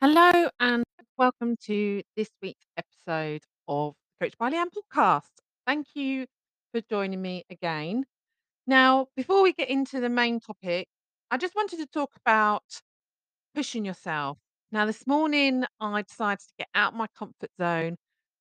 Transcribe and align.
Hello 0.00 0.48
and 0.60 0.84
welcome 1.16 1.56
to 1.64 2.02
this 2.16 2.30
week's 2.42 2.66
episode 2.76 3.42
of 3.68 3.94
Coach 4.20 4.34
by 4.38 4.50
podcast. 4.50 5.30
Thank 5.66 5.86
you 5.94 6.26
for 6.72 6.80
joining 6.90 7.20
me 7.22 7.44
again. 7.50 8.04
Now, 8.66 9.08
before 9.16 9.42
we 9.42 9.52
get 9.52 9.70
into 9.70 10.00
the 10.00 10.08
main 10.08 10.40
topic, 10.40 10.88
I 11.30 11.36
just 11.38 11.56
wanted 11.56 11.78
to 11.78 11.86
talk 11.86 12.10
about 12.24 12.64
pushing 13.54 13.84
yourself. 13.84 14.38
Now, 14.72 14.86
this 14.86 15.06
morning 15.06 15.64
I 15.80 16.02
decided 16.02 16.40
to 16.40 16.54
get 16.58 16.68
out 16.74 16.92
of 16.92 16.98
my 16.98 17.08
comfort 17.18 17.50
zone 17.60 17.96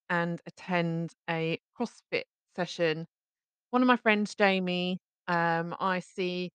and 0.10 0.42
attend 0.48 1.14
a 1.30 1.60
CrossFit 1.80 2.24
session. 2.55 3.08
One 3.71 3.82
of 3.84 3.88
my 3.88 3.98
friends, 3.98 4.36
Jamie, 4.36 5.00
um, 5.28 5.76
I 5.80 6.00
see 6.02 6.52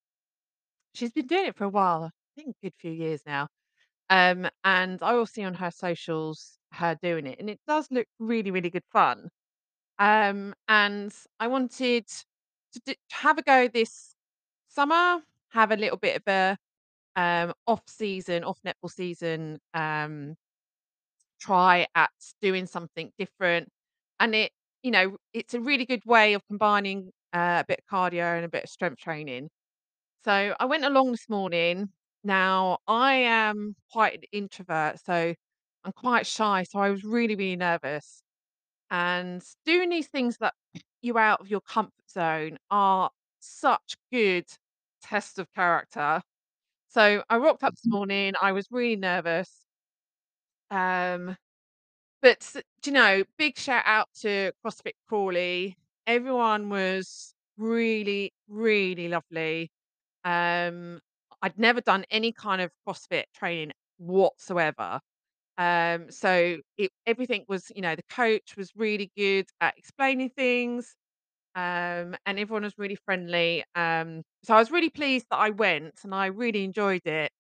she's 0.95 1.13
been 1.13 1.27
doing 1.27 1.47
it 1.47 1.57
for 1.57 1.65
a 1.65 1.69
while, 1.69 2.05
I 2.05 2.11
think 2.41 2.57
a 2.63 2.67
good 2.67 2.75
few 2.79 2.93
years 2.93 3.23
now 3.27 3.49
um, 4.13 4.49
and 4.65 5.03
I 5.03 5.15
will 5.15 5.27
see 5.27 5.45
on 5.45 5.55
her 5.57 5.73
socials 5.73 6.59
her 6.75 6.99
doing 7.03 7.27
it, 7.27 7.41
and 7.41 7.51
it 7.51 7.61
does 7.69 7.89
look 7.93 8.09
really, 8.21 8.53
really 8.53 8.71
good 8.71 8.87
fun. 8.93 9.31
Um, 9.99 10.55
and 10.69 11.15
I 11.41 11.49
wanted 11.49 12.07
to 12.09 12.81
d- 12.87 12.97
have 13.13 13.39
a 13.39 13.43
go 13.43 13.69
this 13.69 14.15
summer, 14.69 15.23
have 15.51 15.73
a 15.73 15.77
little 15.77 15.99
bit 15.99 16.17
of 16.19 16.23
a 16.29 16.59
um, 17.17 17.55
off 17.67 17.83
season, 17.89 18.45
off 18.45 18.61
netball 18.67 18.91
season, 18.93 19.61
um, 19.75 20.37
try 21.41 21.87
at 21.95 22.11
doing 22.41 22.67
something 22.67 23.11
different. 23.19 23.69
And 24.21 24.35
it, 24.35 24.53
you 24.83 24.91
know, 24.91 25.17
it's 25.33 25.55
a 25.55 25.61
really 25.61 25.85
good 25.87 26.05
way 26.05 26.35
of 26.35 26.43
combining 26.47 27.11
uh, 27.33 27.63
a 27.63 27.65
bit 27.67 27.81
of 27.81 27.87
cardio 27.93 28.37
and 28.37 28.45
a 28.45 28.49
bit 28.49 28.65
of 28.65 28.71
strength 28.71 28.99
training. 28.99 29.49
So 30.25 30.55
I 30.59 30.67
went 30.67 30.85
along 30.85 31.13
this 31.13 31.29
morning. 31.29 31.91
Now 32.25 32.79
I 32.87 33.15
am 33.15 33.75
quite 33.93 34.15
an 34.19 34.23
introvert, 34.33 35.01
so 35.05 35.35
I'm 35.85 35.93
quite 35.93 36.27
shy. 36.27 36.65
So 36.65 36.79
I 36.81 36.91
was 36.91 37.05
really, 37.05 37.35
really 37.37 37.57
nervous. 37.57 38.23
And 38.91 39.43
doing 39.67 39.91
these 39.91 40.09
things 40.09 40.39
that 40.39 40.55
you 41.03 41.19
out 41.19 41.41
of 41.41 41.49
your 41.51 41.63
comfort 41.63 42.11
zone 42.11 42.59
are 42.71 43.11
such 43.41 43.97
good 44.13 44.47
tests 45.03 45.39
of 45.39 45.53
character. 45.55 46.23
So 46.89 47.25
I 47.31 47.39
rocked 47.39 47.65
up 47.65 47.75
this 47.75 47.87
morning. 47.87 48.35
I 48.43 48.53
was 48.53 48.69
really 48.73 48.97
nervous. 48.97 49.67
Um, 50.71 51.37
but 52.23 52.39
s- 52.43 52.59
do 52.83 52.91
you 52.91 52.95
know, 52.95 53.25
big 53.39 53.59
shout 53.59 53.85
out 53.87 54.09
to 54.23 54.53
CrossFit 54.65 54.95
Crawley. 55.09 55.77
Everyone 56.07 56.71
was 56.71 57.35
really, 57.59 58.33
really 58.49 59.09
lovely 59.09 59.71
Um, 60.25 61.01
I'd 61.43 61.59
never 61.59 61.81
done 61.81 62.05
any 62.11 62.33
kind 62.33 62.61
of 62.63 62.71
CrossFit 62.87 63.25
training 63.35 63.73
whatsoever. 63.99 65.01
Um, 65.59 66.11
so 66.11 66.59
it 66.79 66.91
everything 67.07 67.45
was, 67.49 67.71
you 67.77 67.83
know, 67.83 67.97
the 67.97 68.05
coach 68.11 68.57
was 68.57 68.73
really 68.77 69.11
good 69.17 69.47
at 69.61 69.77
explaining 69.79 70.31
things, 70.31 70.97
um, 71.57 72.17
and 72.27 72.39
everyone 72.39 72.65
was 72.65 72.75
really 72.79 72.97
friendly. 72.97 73.65
Um, 73.77 74.23
so 74.45 74.55
I 74.55 74.59
was 74.59 74.71
really 74.73 74.91
pleased 74.91 75.27
that 75.31 75.39
I 75.39 75.51
went 75.51 76.01
and 76.05 76.15
I 76.15 76.27
really 76.27 76.65
enjoyed 76.65 77.07
it. 77.07 77.33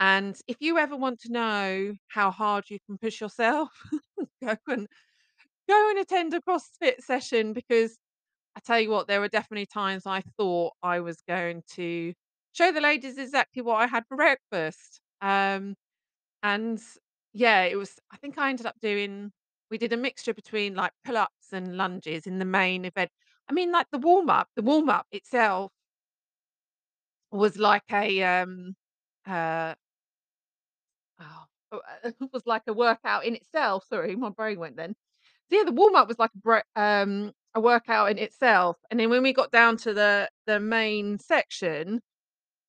And 0.00 0.36
if 0.48 0.56
you 0.60 0.78
ever 0.78 0.96
want 0.96 1.20
to 1.22 1.32
know 1.32 1.94
how 2.08 2.30
hard 2.30 2.64
you 2.70 2.78
can 2.86 2.98
push 2.98 3.20
yourself, 3.20 3.70
go 4.42 4.56
and 4.68 4.88
go 5.68 5.90
and 5.90 5.98
attend 5.98 6.34
a 6.34 6.40
CrossFit 6.40 7.00
session 7.02 7.52
because 7.52 7.98
I 8.56 8.60
tell 8.60 8.80
you 8.80 8.90
what, 8.90 9.08
there 9.08 9.20
were 9.20 9.28
definitely 9.28 9.66
times 9.66 10.06
I 10.06 10.22
thought 10.38 10.74
I 10.82 11.00
was 11.00 11.22
going 11.28 11.62
to 11.74 12.14
show 12.52 12.72
the 12.72 12.80
ladies 12.80 13.18
exactly 13.18 13.62
what 13.62 13.76
I 13.76 13.86
had 13.86 14.04
for 14.08 14.16
breakfast. 14.16 15.00
Um, 15.20 15.76
and 16.42 16.80
yeah, 17.32 17.62
it 17.64 17.76
was, 17.76 17.98
I 18.12 18.16
think 18.18 18.38
I 18.38 18.50
ended 18.50 18.66
up 18.66 18.76
doing, 18.80 19.32
we 19.70 19.78
did 19.78 19.92
a 19.92 19.96
mixture 19.96 20.34
between 20.34 20.74
like 20.74 20.92
pull 21.04 21.16
ups 21.16 21.52
and 21.52 21.76
lunges 21.76 22.26
in 22.26 22.38
the 22.38 22.44
main 22.44 22.84
event. 22.84 23.10
I 23.48 23.52
mean, 23.52 23.72
like 23.72 23.86
the 23.92 23.98
warm 23.98 24.30
up, 24.30 24.48
the 24.56 24.62
warm 24.62 24.88
up 24.90 25.06
itself 25.12 25.72
was 27.30 27.58
like 27.58 27.84
a, 27.92 28.22
um, 28.22 28.74
uh, 29.26 29.74
oh, 31.20 31.80
was 32.32 32.46
like 32.46 32.62
a 32.66 32.72
workout 32.72 33.24
in 33.24 33.34
itself. 33.36 33.84
Sorry, 33.88 34.16
my 34.16 34.30
brain 34.30 34.58
went 34.58 34.76
then. 34.76 34.94
So 35.50 35.56
yeah, 35.58 35.64
the 35.64 35.72
warm 35.72 35.96
up 35.96 36.08
was 36.08 36.18
like 36.18 36.30
a 36.46 36.62
um 36.80 37.32
a 37.54 37.60
workout 37.60 38.10
in 38.10 38.18
itself, 38.18 38.76
and 38.90 39.00
then 39.00 39.10
when 39.10 39.22
we 39.22 39.32
got 39.32 39.50
down 39.52 39.76
to 39.78 39.94
the 39.94 40.30
the 40.46 40.60
main 40.60 41.18
section, 41.18 42.00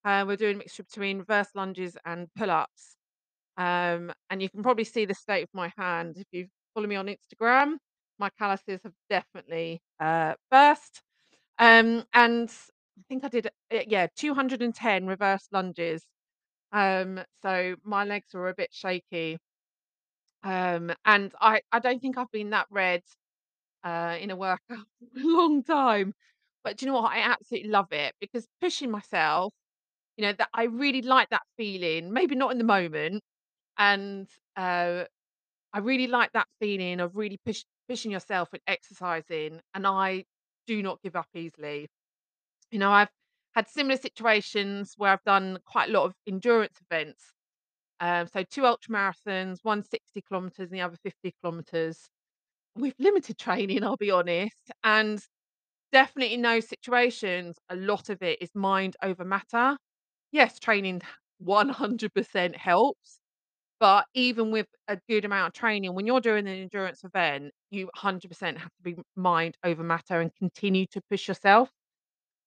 uh, 0.05 0.25
we're 0.27 0.37
doing 0.37 0.55
a 0.55 0.59
mixture 0.59 0.83
between 0.83 1.19
reverse 1.19 1.49
lunges 1.55 1.97
and 2.05 2.27
pull 2.35 2.51
ups. 2.51 2.95
Um, 3.57 4.11
and 4.29 4.41
you 4.41 4.49
can 4.49 4.63
probably 4.63 4.85
see 4.85 5.05
the 5.05 5.13
state 5.13 5.43
of 5.43 5.49
my 5.53 5.71
hand 5.77 6.17
if 6.17 6.27
you 6.31 6.47
follow 6.73 6.87
me 6.87 6.95
on 6.95 7.07
Instagram. 7.07 7.77
My 8.19 8.29
calluses 8.39 8.81
have 8.83 8.93
definitely 9.09 9.81
uh, 9.99 10.35
burst. 10.51 11.01
Um, 11.59 12.05
and 12.13 12.49
I 12.99 13.03
think 13.09 13.23
I 13.25 13.29
did 13.29 13.47
uh, 13.47 13.79
yeah 13.87 14.07
210 14.15 15.07
reverse 15.07 15.47
lunges. 15.51 16.03
Um, 16.73 17.21
so 17.43 17.75
my 17.83 18.05
legs 18.05 18.33
were 18.33 18.49
a 18.49 18.55
bit 18.55 18.69
shaky. 18.73 19.37
Um, 20.43 20.91
and 21.05 21.33
I 21.39 21.61
I 21.71 21.79
don't 21.79 22.01
think 22.01 22.17
I've 22.17 22.31
been 22.31 22.49
that 22.51 22.67
red 22.71 23.03
uh, 23.83 24.17
in 24.21 24.31
a 24.31 24.37
workout 24.37 24.87
a 25.17 25.19
long 25.21 25.63
time. 25.63 26.13
But 26.63 26.77
do 26.77 26.85
you 26.87 26.91
know 26.93 27.01
what? 27.01 27.11
I 27.13 27.19
absolutely 27.21 27.69
love 27.71 27.91
it 27.93 28.15
because 28.21 28.47
pushing 28.61 28.91
myself, 28.91 29.53
you 30.21 30.27
know, 30.27 30.33
that 30.33 30.49
I 30.53 30.65
really 30.65 31.01
like 31.01 31.29
that 31.31 31.41
feeling. 31.57 32.13
Maybe 32.13 32.35
not 32.35 32.51
in 32.51 32.59
the 32.59 32.63
moment, 32.63 33.23
and 33.79 34.27
uh, 34.55 35.05
I 35.73 35.79
really 35.79 36.05
like 36.05 36.31
that 36.33 36.47
feeling 36.59 36.99
of 36.99 37.15
really 37.15 37.39
push, 37.43 37.63
pushing 37.89 38.11
yourself 38.11 38.49
and 38.53 38.61
exercising. 38.67 39.61
And 39.73 39.87
I 39.87 40.25
do 40.67 40.83
not 40.83 41.01
give 41.01 41.15
up 41.15 41.27
easily. 41.33 41.87
You 42.71 42.77
know, 42.79 42.91
I've 42.91 43.09
had 43.55 43.67
similar 43.67 43.97
situations 43.97 44.93
where 44.97 45.11
I've 45.11 45.23
done 45.23 45.57
quite 45.65 45.89
a 45.89 45.93
lot 45.93 46.05
of 46.05 46.13
endurance 46.27 46.79
events. 46.91 47.23
Um, 47.99 48.27
so 48.27 48.43
two 48.43 48.65
ultra 48.67 48.93
marathons, 48.93 49.59
one 49.63 49.83
60 49.83 50.21
kilometers 50.27 50.69
and 50.69 50.71
the 50.71 50.81
other 50.81 50.97
50 51.03 51.33
kilometers 51.41 52.09
with 52.77 52.93
limited 52.99 53.37
training, 53.39 53.83
I'll 53.83 53.97
be 53.97 54.11
honest. 54.11 54.71
And 54.83 55.23
Definitely 55.91 56.33
in 56.35 56.41
those 56.41 56.67
situations, 56.67 57.57
a 57.69 57.75
lot 57.75 58.09
of 58.09 58.21
it 58.21 58.41
is 58.41 58.55
mind 58.55 58.95
over 59.03 59.25
matter. 59.25 59.75
Yes, 60.31 60.59
training 60.59 61.01
100% 61.39 62.55
helps, 62.55 63.19
but 63.79 64.05
even 64.15 64.51
with 64.51 64.67
a 64.89 64.99
good 65.09 65.25
amount 65.25 65.49
of 65.49 65.53
training, 65.59 65.93
when 65.95 66.07
you're 66.07 66.21
doing 66.21 66.47
an 66.47 66.53
endurance 66.61 67.03
event, 67.03 67.53
you 67.71 67.85
100% 67.95 68.57
have 68.59 68.71
to 68.77 68.83
be 68.83 68.97
mind 69.15 69.57
over 69.65 69.83
matter 69.83 70.21
and 70.21 70.35
continue 70.35 70.87
to 70.87 71.01
push 71.11 71.27
yourself. 71.27 71.69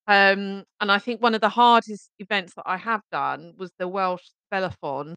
Um, 0.09 0.65
and 0.81 0.93
I 0.93 0.99
think 0.99 1.23
one 1.23 1.35
of 1.35 1.41
the 1.43 1.49
hardest 1.51 2.11
events 2.21 2.55
that 2.57 2.65
I 2.67 2.77
have 2.79 3.03
done 3.13 3.55
was 3.59 3.73
the 3.79 3.89
Welsh 3.89 4.29
Velothon. 4.53 5.15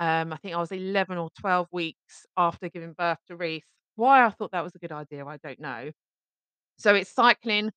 Um, 0.00 0.32
I 0.32 0.36
think 0.38 0.54
I 0.54 0.58
was 0.58 0.72
11 0.72 1.18
or 1.18 1.30
12 1.40 1.68
weeks 1.72 2.26
after 2.36 2.68
giving 2.70 2.94
birth 2.94 3.18
to 3.28 3.36
Reese. 3.36 3.64
Why 3.96 4.24
I 4.26 4.30
thought 4.30 4.52
that 4.52 4.64
was 4.64 4.74
a 4.76 4.78
good 4.80 4.92
idea, 4.92 5.26
I 5.26 5.38
don't 5.38 5.60
know. 5.60 5.90
So 6.78 6.94
it's 6.94 7.10
cycling 7.10 7.70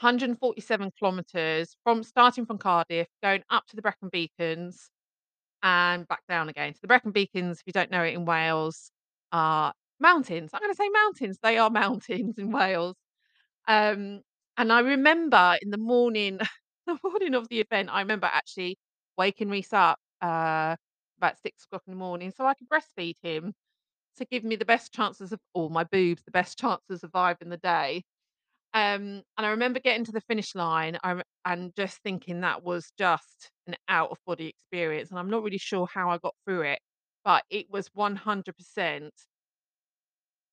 147 0.00 0.92
kilometers 0.98 1.76
from 1.84 2.02
starting 2.02 2.46
from 2.46 2.58
Cardiff, 2.58 3.08
going 3.22 3.42
up 3.50 3.66
to 3.68 3.76
the 3.76 3.82
Brecon 3.82 4.08
Beacons 4.10 4.90
and 5.62 6.06
back 6.08 6.22
down 6.28 6.48
again. 6.48 6.74
So 6.74 6.80
the 6.82 6.88
Brecon 6.88 7.12
Beacons, 7.12 7.58
if 7.60 7.64
you 7.66 7.72
don't 7.72 7.90
know 7.90 8.04
it 8.04 8.14
in 8.14 8.24
Wales, 8.24 8.90
are 9.32 9.72
mountains. 10.00 10.50
I'm 10.54 10.60
gonna 10.62 10.74
say 10.74 10.88
mountains. 10.90 11.38
They 11.42 11.58
are 11.58 11.70
mountains 11.72 12.38
in 12.38 12.52
Wales. 12.52 12.96
Um, 13.68 14.22
and 14.56 14.72
I 14.72 14.80
remember 14.80 15.56
in 15.62 15.70
the 15.70 15.78
morning, 15.78 16.38
the 16.86 16.98
morning 17.04 17.34
of 17.34 17.48
the 17.48 17.60
event, 17.60 17.90
I 17.92 18.00
remember 18.00 18.28
actually 18.32 18.78
waking 19.16 19.50
Reese 19.50 19.72
up 19.72 19.98
uh, 20.22 20.76
about 21.18 21.38
six 21.42 21.64
o'clock 21.64 21.82
in 21.86 21.92
the 21.92 21.98
morning 21.98 22.32
so 22.36 22.46
I 22.46 22.54
could 22.54 22.68
breastfeed 22.68 23.16
him 23.22 23.54
to 24.18 24.24
give 24.26 24.44
me 24.44 24.56
the 24.56 24.64
best 24.64 24.92
chances 24.92 25.32
of 25.32 25.40
all 25.54 25.70
my 25.70 25.84
boobs, 25.84 26.22
the 26.24 26.30
best 26.32 26.58
chances 26.60 26.90
of 26.90 27.00
surviving 27.00 27.50
the 27.50 27.56
day. 27.58 28.04
Um, 28.74 29.22
and 29.36 29.46
I 29.46 29.50
remember 29.50 29.80
getting 29.80 30.04
to 30.04 30.12
the 30.12 30.20
finish 30.22 30.54
line, 30.54 30.98
I 31.02 31.22
and 31.44 31.72
just 31.76 31.98
thinking 32.02 32.40
that 32.42 32.62
was 32.62 32.92
just 32.98 33.50
an 33.66 33.76
out 33.88 34.10
of 34.10 34.18
body 34.26 34.46
experience, 34.48 35.10
and 35.10 35.18
I'm 35.18 35.30
not 35.30 35.42
really 35.42 35.58
sure 35.58 35.86
how 35.92 36.10
I 36.10 36.18
got 36.18 36.34
through 36.46 36.62
it, 36.62 36.80
but 37.24 37.44
it 37.50 37.66
was 37.70 37.88
100% 37.94 39.10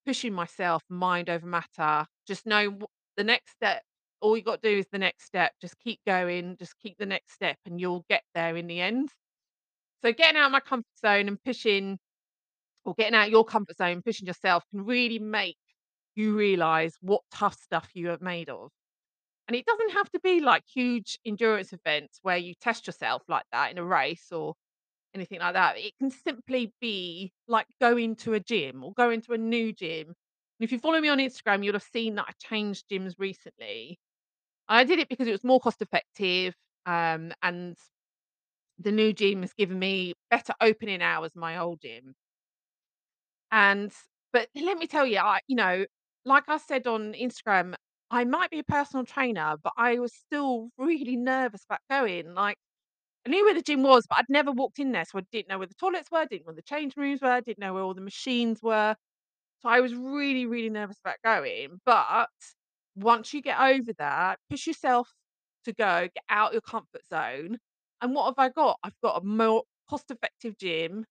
pushing 0.05 0.33
myself 0.33 0.83
mind 0.89 1.29
over 1.29 1.45
matter. 1.45 2.05
Just 2.27 2.45
know 2.45 2.77
the 3.17 3.23
next 3.23 3.51
step 3.51 3.81
all 4.21 4.35
you 4.35 4.43
got 4.43 4.61
to 4.61 4.69
do 4.71 4.79
is 4.79 4.87
the 4.91 4.97
next 4.97 5.25
step. 5.25 5.51
Just 5.61 5.75
keep 5.79 5.99
going, 6.05 6.55
just 6.57 6.77
keep 6.79 6.97
the 6.97 7.05
next 7.05 7.33
step, 7.33 7.57
and 7.65 7.79
you'll 7.79 8.05
get 8.09 8.23
there 8.33 8.55
in 8.57 8.67
the 8.67 8.81
end. 8.81 9.09
So 10.03 10.13
getting 10.13 10.37
out 10.39 10.47
of 10.47 10.51
my 10.51 10.59
comfort 10.59 10.97
zone 10.99 11.27
and 11.27 11.41
pushing 11.43 11.97
or 12.85 12.93
getting 12.95 13.15
out 13.15 13.31
your 13.31 13.45
comfort 13.45 13.77
zone, 13.77 14.01
pushing 14.03 14.27
yourself 14.27 14.63
can 14.71 14.85
really 14.85 15.19
make 15.19 15.57
you 16.15 16.35
realize 16.35 16.95
what 17.01 17.21
tough 17.31 17.57
stuff 17.61 17.89
you 17.93 18.11
are 18.11 18.17
made 18.21 18.49
of. 18.49 18.71
And 19.47 19.55
it 19.55 19.65
doesn't 19.65 19.91
have 19.91 20.09
to 20.11 20.19
be 20.21 20.39
like 20.41 20.63
huge 20.73 21.19
endurance 21.25 21.73
events 21.73 22.19
where 22.23 22.37
you 22.37 22.53
test 22.61 22.87
yourself 22.87 23.23
like 23.27 23.45
that 23.51 23.71
in 23.71 23.77
a 23.77 23.83
race 23.85 24.31
or 24.31 24.55
anything 25.15 25.39
like 25.39 25.53
that. 25.53 25.77
It 25.77 25.93
can 25.99 26.11
simply 26.11 26.73
be 26.81 27.33
like 27.47 27.67
going 27.81 28.15
to 28.17 28.33
a 28.35 28.39
gym 28.39 28.83
or 28.83 28.93
going 28.93 29.21
to 29.23 29.33
a 29.33 29.37
new 29.37 29.73
gym. 29.73 30.07
And 30.07 30.15
if 30.61 30.71
you 30.71 30.79
follow 30.79 31.01
me 31.01 31.09
on 31.09 31.19
Instagram, 31.19 31.63
you'll 31.63 31.73
have 31.73 31.83
seen 31.83 32.15
that 32.15 32.25
I 32.29 32.33
changed 32.43 32.85
gyms 32.91 33.15
recently. 33.19 33.99
I 34.67 34.83
did 34.83 34.99
it 34.99 35.09
because 35.09 35.27
it 35.27 35.31
was 35.33 35.43
more 35.43 35.59
cost 35.59 35.81
effective, 35.81 36.55
um, 36.85 37.33
and 37.43 37.77
the 38.79 38.91
new 38.91 39.11
gym 39.13 39.41
has 39.41 39.53
given 39.53 39.77
me 39.79 40.13
better 40.29 40.53
opening 40.61 41.01
hours 41.01 41.33
than 41.33 41.41
my 41.41 41.57
old 41.57 41.81
gym. 41.81 42.15
And 43.51 43.91
but 44.33 44.49
let 44.55 44.77
me 44.77 44.87
tell 44.87 45.05
you, 45.05 45.19
I 45.19 45.39
you 45.47 45.55
know, 45.55 45.85
like 46.25 46.45
I 46.49 46.57
said 46.57 46.87
on 46.87 47.13
Instagram, 47.13 47.75
I 48.11 48.23
might 48.25 48.51
be 48.51 48.59
a 48.59 48.63
personal 48.63 49.05
trainer, 49.05 49.55
but 49.63 49.73
I 49.77 49.99
was 49.99 50.13
still 50.13 50.69
really 50.77 51.15
nervous 51.17 51.63
about 51.65 51.79
going. 51.89 52.33
Like 52.33 52.57
I 53.27 53.29
knew 53.31 53.45
where 53.45 53.53
the 53.55 53.61
gym 53.61 53.83
was, 53.83 54.05
but 54.09 54.19
I'd 54.19 54.29
never 54.29 54.51
walked 54.51 54.79
in 54.79 54.91
there, 54.91 55.05
so 55.05 55.19
I 55.19 55.23
didn't 55.31 55.49
know 55.49 55.57
where 55.59 55.67
the 55.67 55.75
toilets 55.75 56.11
were, 56.11 56.25
didn't 56.25 56.43
know 56.45 56.51
where 56.51 56.55
the 56.55 56.61
change 56.63 56.95
rooms 56.97 57.21
were, 57.21 57.41
didn't 57.41 57.59
know 57.59 57.73
where 57.73 57.83
all 57.83 57.93
the 57.95 58.01
machines 58.01 58.61
were. 58.63 58.95
So 59.61 59.69
I 59.69 59.81
was 59.81 59.95
really, 59.95 60.45
really 60.45 60.69
nervous 60.69 60.99
about 61.03 61.17
going. 61.23 61.79
But 61.85 62.29
once 62.95 63.33
you 63.33 63.41
get 63.41 63.59
over 63.59 63.93
that, 63.99 64.39
push 64.49 64.67
yourself 64.67 65.13
to 65.65 65.73
go, 65.73 66.03
get 66.13 66.23
out 66.29 66.49
of 66.49 66.53
your 66.55 66.61
comfort 66.61 67.05
zone. 67.07 67.57
And 68.01 68.13
what 68.15 68.25
have 68.27 68.39
I 68.39 68.49
got? 68.49 68.79
I've 68.83 68.99
got 69.03 69.21
a 69.21 69.25
more 69.25 69.63
cost 69.89 70.11
effective 70.11 70.57
gym 70.57 71.05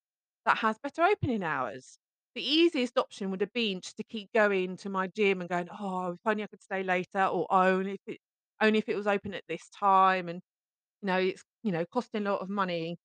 that 0.47 0.59
has 0.59 0.79
better 0.79 1.03
opening 1.03 1.43
hours. 1.43 1.99
The 2.35 2.43
easiest 2.43 2.99
option 2.99 3.31
would 3.31 3.41
have 3.41 3.53
been 3.53 3.81
just 3.81 3.97
to 3.99 4.05
keep 4.05 4.33
going 4.33 4.77
to 4.79 4.89
my 4.91 5.07
gym 5.09 5.41
and 5.41 5.49
going, 5.51 5.69
oh, 5.79 6.13
if 6.13 6.21
only 6.27 6.43
I 6.45 6.47
could 6.49 6.63
stay 6.63 6.83
later, 6.83 7.25
or 7.27 7.47
oh, 7.51 7.59
only 7.79 7.93
if 7.95 8.01
it 8.07 8.21
only 8.61 8.79
if 8.79 8.89
it 8.89 8.97
was 8.97 9.07
open 9.07 9.35
at 9.35 9.45
this 9.49 9.69
time. 9.71 10.29
And 10.29 10.41
you 11.03 11.07
know, 11.09 11.19
it's 11.19 11.45
you 11.65 11.73
know 11.73 11.87
costing 11.87 12.27
a 12.27 12.33
lot 12.33 12.43
of 12.43 12.51
money 12.51 12.99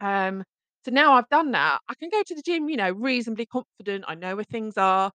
um, 0.00 0.44
so 0.84 0.90
now 0.90 1.12
I've 1.14 1.28
done 1.28 1.52
that, 1.52 1.78
I 1.88 1.94
can 1.94 2.10
go 2.10 2.22
to 2.22 2.34
the 2.34 2.42
gym, 2.42 2.68
you 2.68 2.76
know, 2.76 2.90
reasonably 2.90 3.46
confident. 3.46 4.04
I 4.08 4.14
know 4.16 4.34
where 4.34 4.44
things 4.44 4.76
are. 4.76 5.12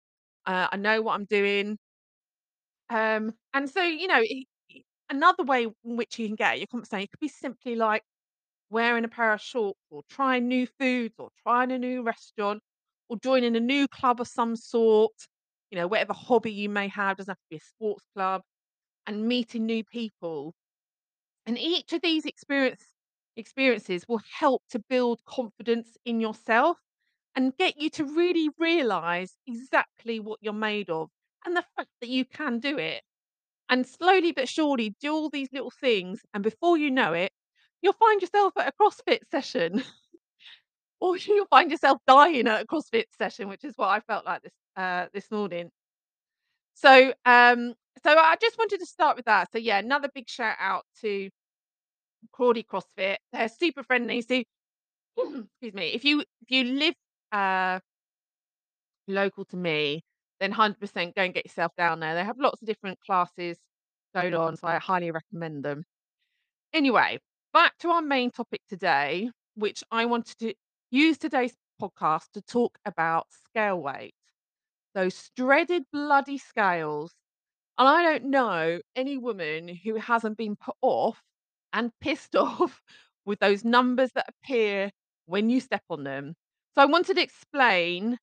Uh, 0.47 0.69
I 0.71 0.77
know 0.77 1.03
what 1.03 1.15
I'm 1.15 1.25
doing. 1.25 1.77
Um, 2.91 3.35
and 3.55 3.69
so, 3.69 3.83
you 3.83 4.07
know, 4.07 4.23
another 5.11 5.45
way 5.45 5.65
in 5.85 5.97
which 5.97 6.19
you 6.19 6.27
can 6.29 6.37
get 6.37 6.59
your 6.59 6.69
zone, 6.85 7.01
it 7.03 7.11
could 7.11 7.21
be 7.21 7.29
simply 7.29 7.77
like 7.77 8.03
wearing 8.71 9.05
a 9.05 9.09
pair 9.09 9.33
of 9.35 9.41
shorts 9.43 9.81
or 9.91 10.03
trying 10.11 10.49
new 10.49 10.67
foods 10.81 11.15
or 11.19 11.31
trying 11.43 11.73
a 11.73 11.79
new 11.79 12.03
restaurant 12.03 12.63
or 13.09 13.17
joining 13.19 13.57
a 13.57 13.61
new 13.61 13.89
club 13.89 14.21
of 14.21 14.29
some 14.29 14.57
sort, 14.57 15.13
you 15.71 15.79
know, 15.79 15.87
whatever 15.87 16.13
hobby 16.13 16.53
you 16.53 16.69
may 16.69 16.89
have, 16.89 17.17
doesn't 17.17 17.31
have 17.33 17.39
to 17.39 17.51
be 17.51 17.57
a 17.57 17.61
sports 17.61 18.05
club, 18.15 18.43
and 19.07 19.27
meeting 19.29 19.67
new 19.67 19.85
people. 19.85 20.55
And 21.47 21.59
each 21.59 21.93
of 21.93 22.03
these 22.03 22.27
experience 22.27 22.85
experiences 23.37 24.07
will 24.09 24.21
help 24.39 24.63
to 24.71 24.79
build 24.79 25.25
confidence 25.27 25.97
in 26.05 26.21
yourself 26.21 26.79
and 27.35 27.57
get 27.57 27.79
you 27.81 27.91
to 27.91 28.05
really 28.05 28.51
realize 28.59 29.37
exactly 29.47 30.21
what 30.21 30.39
you're 30.43 30.53
made 30.55 30.89
of 30.91 31.11
and 31.45 31.57
the 31.57 31.65
fact 31.77 31.91
that 32.01 32.09
you 32.09 32.25
can 32.25 32.59
do 32.61 32.79
it. 32.79 33.03
And 33.69 33.87
slowly 33.87 34.33
but 34.33 34.49
surely 34.49 34.97
do 35.01 35.13
all 35.15 35.31
these 35.31 35.53
little 35.53 35.73
things 35.73 36.23
and 36.35 36.43
before 36.43 36.77
you 36.79 36.91
know 36.91 37.13
it, 37.13 37.33
you'll 37.83 37.93
find 37.95 38.21
yourself 38.21 38.55
at 38.59 38.69
a 38.69 38.83
CrossFit 38.83 39.21
session 39.31 39.83
or 41.01 41.17
you'll 41.27 41.47
find 41.47 41.71
yourself 41.71 41.99
dying 42.07 42.47
at 42.49 42.63
a 42.63 42.67
CrossFit 42.67 43.05
session, 43.19 43.49
which 43.49 43.65
is 43.65 43.75
what 43.77 43.89
I 43.89 44.01
felt 44.01 44.27
like 44.27 44.43
this 44.43 44.53
uh, 44.77 45.07
this 45.13 45.31
morning. 45.31 45.71
So 46.75 47.13
um 47.25 47.75
so 48.05 48.11
I 48.11 48.37
just 48.41 48.59
wanted 48.59 48.81
to 48.81 48.87
start 48.87 49.17
with 49.17 49.25
that. 49.25 49.49
So 49.53 49.59
yeah, 49.59 49.79
another 49.79 50.09
big 50.15 50.29
shout 50.29 50.57
out 50.61 50.85
to 51.01 51.31
Crawley 52.33 52.65
CrossFit. 52.65 53.17
They're 53.33 53.49
super 53.49 53.83
friendly. 53.83 54.21
So, 54.23 54.43
excuse 55.19 55.75
me, 55.75 55.89
if 55.89 56.05
you 56.05 56.21
if 56.21 56.51
you 56.51 56.65
live 56.65 56.95
uh, 57.33 57.81
local 59.09 59.45
to 59.47 59.57
me, 59.57 60.03
then 60.41 60.53
100% 60.53 61.15
go 61.15 61.23
and 61.23 61.35
get 61.35 61.47
yourself 61.47 61.73
down 61.77 62.01
there. 62.01 62.15
They 62.15 62.25
have 62.25 62.39
lots 62.39 62.61
of 62.61 62.69
different 62.69 63.01
classes 63.01 63.59
going 64.15 64.35
on, 64.35 64.57
so 64.57 64.67
I 64.67 64.79
highly 64.79 65.11
recommend 65.11 65.65
them. 65.65 65.85
Anyway, 66.73 67.19
back 67.53 67.77
to 67.79 67.89
our 67.91 68.03
main 68.03 68.31
topic 68.31 68.61
today, 68.69 69.31
which 69.55 69.83
I 69.91 70.05
wanted 70.07 70.39
to 70.39 70.55
use 70.91 71.19
today's 71.19 71.55
podcast 71.81 72.31
to 72.35 72.43
talk 72.43 72.79
about 72.85 73.27
scale 73.33 73.81
weight. 73.81 74.15
Those 74.95 75.31
dreaded 75.37 75.85
bloody 75.93 76.39
scales 76.39 77.15
and 77.79 77.89
I 77.89 78.03
don't 78.03 78.27
know 78.27 78.81
any 78.97 79.19
woman 79.19 79.69
who 79.69 79.97
hasn't 79.97 80.39
been 80.39 80.57
put 80.57 80.77
off 80.83 81.23
and 81.73 81.93
pissed 82.01 82.37
off 82.37 82.83
with 83.27 83.41
those 83.41 83.65
numbers 83.65 84.13
that 84.15 84.29
appear 84.29 84.93
when 85.27 85.51
you 85.51 85.61
step 85.61 85.85
on 85.91 86.05
them. 86.05 86.35
So 86.77 86.83
I 86.83 86.87
wanted 86.87 87.17
to 87.17 87.23
explain 87.23 88.19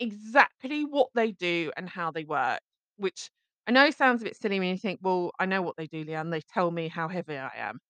exactly 0.00 0.84
what 0.84 1.10
they 1.14 1.32
do 1.32 1.72
and 1.76 1.88
how 1.88 2.10
they 2.10 2.24
work, 2.24 2.60
which 2.96 3.30
I 3.66 3.72
know 3.72 3.90
sounds 3.90 4.22
a 4.22 4.24
bit 4.24 4.36
silly 4.36 4.58
when 4.60 4.70
you 4.70 4.78
think, 4.78 5.00
well, 5.02 5.32
I 5.38 5.46
know 5.46 5.62
what 5.62 5.76
they 5.76 5.86
do, 5.86 6.04
Leanne. 6.04 6.30
They 6.30 6.40
tell 6.42 6.70
me 6.70 6.88
how 6.88 7.08
heavy 7.08 7.36
I 7.38 7.50
am. 7.56 7.80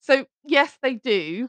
So, 0.00 0.26
yes, 0.44 0.76
they 0.82 0.94
do. 0.96 1.48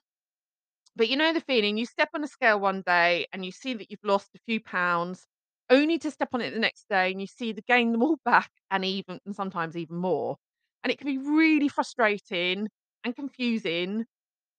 But 0.96 1.10
you 1.10 1.18
know 1.18 1.34
the 1.34 1.42
feeling, 1.42 1.78
you 1.78 1.86
step 1.86 2.10
on 2.14 2.24
a 2.24 2.28
scale 2.28 2.60
one 2.60 2.82
day 2.86 3.28
and 3.34 3.46
you 3.46 3.52
see 3.52 3.74
that 3.76 3.92
you've 3.92 4.04
lost 4.04 4.30
a 4.36 4.40
few 4.46 4.60
pounds, 4.62 5.28
only 5.70 5.98
to 6.00 6.12
step 6.12 6.30
on 6.34 6.42
it 6.42 6.52
the 6.54 6.60
next 6.60 6.88
day 6.90 7.12
and 7.12 7.20
you 7.22 7.28
see 7.28 7.52
the 7.52 7.62
gain 7.64 7.92
them 7.92 8.04
all 8.04 8.18
back 8.26 8.52
and 8.72 8.86
even 8.86 9.20
and 9.26 9.36
sometimes 9.36 9.76
even 9.78 9.98
more. 9.98 10.38
And 10.84 10.92
it 10.92 10.98
can 11.00 11.08
be 11.08 11.18
really 11.18 11.68
frustrating 11.68 12.70
and 13.04 13.16
confusing, 13.16 14.06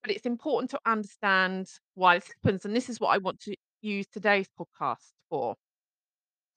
but 0.02 0.12
it's 0.12 0.26
important 0.26 0.70
to 0.72 0.80
understand 0.86 1.68
why 1.94 2.18
this 2.18 2.28
happens. 2.28 2.64
And 2.66 2.76
this 2.76 2.88
is 2.90 3.00
what 3.00 3.10
I 3.14 3.18
want 3.18 3.40
to 3.42 3.56
use 3.82 4.06
today's 4.08 4.48
podcast 4.58 5.12
for. 5.30 5.56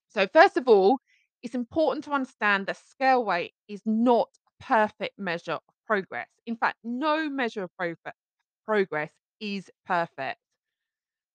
So, 0.09 0.27
first 0.27 0.57
of 0.57 0.67
all, 0.67 0.99
it's 1.41 1.55
important 1.55 2.03
to 2.05 2.11
understand 2.11 2.67
that 2.67 2.77
scale 2.77 3.23
weight 3.23 3.53
is 3.67 3.81
not 3.85 4.29
a 4.47 4.63
perfect 4.63 5.17
measure 5.17 5.53
of 5.53 5.63
progress. 5.85 6.27
In 6.45 6.55
fact, 6.57 6.77
no 6.83 7.29
measure 7.29 7.63
of 7.63 7.75
progress 7.77 8.15
progress 8.65 9.11
is 9.39 9.71
perfect. 9.85 10.41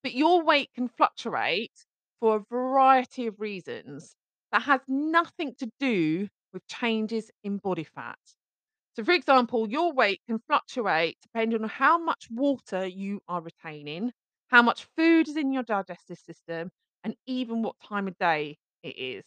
But 0.04 0.14
your 0.14 0.42
weight 0.44 0.72
can 0.74 0.88
fluctuate 0.88 1.84
for 2.20 2.36
a 2.36 2.40
variety 2.48 3.26
of 3.26 3.40
reasons 3.40 4.14
that 4.52 4.62
has 4.62 4.80
nothing 4.86 5.56
to 5.56 5.70
do 5.80 6.28
with 6.52 6.64
changes 6.68 7.30
in 7.42 7.58
body 7.58 7.82
fat. 7.82 8.20
So, 8.96 9.04
for 9.04 9.12
example, 9.12 9.70
your 9.70 9.92
weight 9.92 10.22
can 10.26 10.38
fluctuate 10.40 11.18
depending 11.22 11.62
on 11.62 11.68
how 11.68 11.98
much 11.98 12.28
water 12.30 12.86
you 12.86 13.22
are 13.28 13.42
retaining, 13.42 14.12
how 14.48 14.62
much 14.62 14.84
food 14.96 15.28
is 15.28 15.36
in 15.36 15.52
your 15.52 15.64
digestive 15.64 16.18
system, 16.18 16.70
and 17.04 17.16
even 17.26 17.62
what 17.62 17.78
time 17.80 18.08
of 18.08 18.18
day 18.18 18.58
it 18.82 18.96
is. 18.98 19.26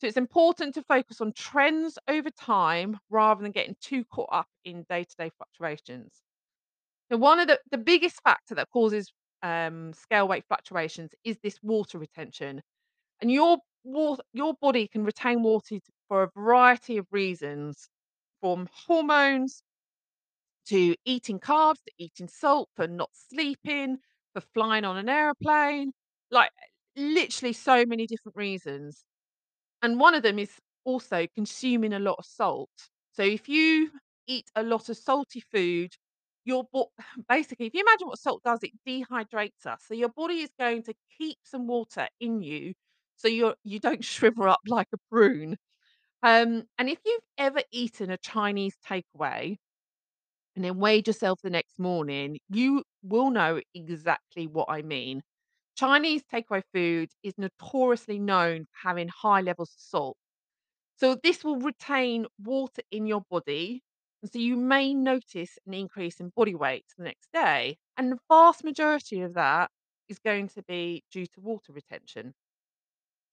So, 0.00 0.06
it's 0.08 0.16
important 0.18 0.74
to 0.76 0.82
focus 0.84 1.20
on 1.20 1.32
trends 1.34 1.98
over 2.08 2.30
time 2.30 2.98
rather 3.10 3.42
than 3.42 3.52
getting 3.52 3.76
too 3.80 4.04
caught 4.06 4.30
up 4.32 4.48
in 4.64 4.84
day 4.84 5.04
to 5.04 5.16
day 5.16 5.30
fluctuations. 5.30 6.22
So 7.10 7.16
one 7.16 7.40
of 7.40 7.48
the 7.48 7.58
the 7.70 7.78
biggest 7.78 8.20
factor 8.22 8.54
that 8.54 8.68
causes, 8.70 9.12
um, 9.42 9.92
scale 9.94 10.28
weight 10.28 10.44
fluctuations 10.48 11.12
is 11.24 11.38
this 11.42 11.58
water 11.62 11.98
retention, 11.98 12.62
and 13.20 13.32
your 13.32 13.58
your 14.32 14.54
body 14.60 14.88
can 14.88 15.04
retain 15.04 15.42
water 15.42 15.78
for 16.08 16.24
a 16.24 16.30
variety 16.36 16.98
of 16.98 17.06
reasons, 17.12 17.88
from 18.40 18.68
hormones 18.72 19.62
to 20.66 20.94
eating 21.04 21.40
carbs, 21.40 21.82
to 21.84 21.92
eating 21.98 22.28
salt, 22.28 22.68
for 22.76 22.86
not 22.86 23.10
sleeping, 23.14 23.98
for 24.34 24.40
flying 24.40 24.84
on 24.84 24.96
an 24.96 25.08
aeroplane, 25.08 25.92
like, 26.30 26.50
literally 26.96 27.52
so 27.52 27.84
many 27.86 28.06
different 28.06 28.36
reasons. 28.36 29.04
And 29.82 30.00
one 30.00 30.14
of 30.14 30.22
them 30.24 30.38
is 30.38 30.52
also 30.84 31.26
consuming 31.34 31.94
a 31.94 31.98
lot 32.00 32.16
of 32.18 32.26
salt. 32.26 32.70
So 33.12 33.22
if 33.24 33.48
you 33.48 33.90
eat 34.26 34.50
a 34.56 34.62
lot 34.64 34.88
of 34.88 34.96
salty 34.98 35.40
food, 35.52 35.92
your 36.48 36.64
bo- 36.72 36.92
basically, 37.30 37.66
if 37.68 37.74
you 37.74 37.82
imagine 37.82 38.08
what 38.08 38.20
salt 38.20 38.42
does, 38.44 38.60
it 38.64 38.72
dehydrates 38.88 39.66
us. 39.66 39.82
So 39.88 39.94
your 39.94 40.10
body 40.10 40.40
is 40.42 40.50
going 40.58 40.84
to 40.84 40.94
keep 41.18 41.38
some 41.44 41.68
water 41.68 42.08
in 42.20 42.42
you, 42.42 42.74
so 43.16 43.28
you're 43.28 43.56
you 43.64 43.80
don't 43.80 44.04
shrivel 44.12 44.48
up 44.48 44.60
like 44.68 44.88
a 44.94 44.98
prune. 45.10 45.58
Um, 46.22 46.64
and 46.78 46.88
if 46.90 46.98
you've 47.06 47.22
ever 47.38 47.62
eaten 47.72 48.10
a 48.10 48.18
Chinese 48.18 48.76
takeaway 48.88 49.58
and 50.56 50.64
then 50.64 50.78
weighed 50.78 51.06
yourself 51.06 51.40
the 51.42 51.50
next 51.50 51.78
morning, 51.78 52.38
you 52.48 52.82
will 53.02 53.30
know 53.30 53.60
exactly 53.74 54.46
what 54.46 54.66
I 54.68 54.82
mean. 54.82 55.22
Chinese 55.76 56.24
takeaway 56.32 56.62
food 56.74 57.10
is 57.22 57.34
notoriously 57.38 58.18
known 58.18 58.64
for 58.64 58.88
having 58.88 59.08
high 59.08 59.40
levels 59.42 59.70
of 59.70 59.80
salt. 59.82 60.16
So 60.96 61.16
this 61.22 61.44
will 61.44 61.60
retain 61.60 62.26
water 62.40 62.82
in 62.92 63.06
your 63.06 63.22
body. 63.30 63.82
And 64.22 64.32
so 64.32 64.38
you 64.38 64.56
may 64.56 64.94
notice 64.94 65.58
an 65.66 65.74
increase 65.74 66.20
in 66.20 66.30
body 66.30 66.54
weight 66.54 66.86
the 66.96 67.04
next 67.04 67.28
day. 67.32 67.78
And 67.96 68.12
the 68.12 68.18
vast 68.28 68.64
majority 68.64 69.22
of 69.22 69.34
that 69.34 69.70
is 70.08 70.18
going 70.20 70.48
to 70.50 70.62
be 70.62 71.04
due 71.10 71.26
to 71.26 71.40
water 71.40 71.72
retention. 71.72 72.34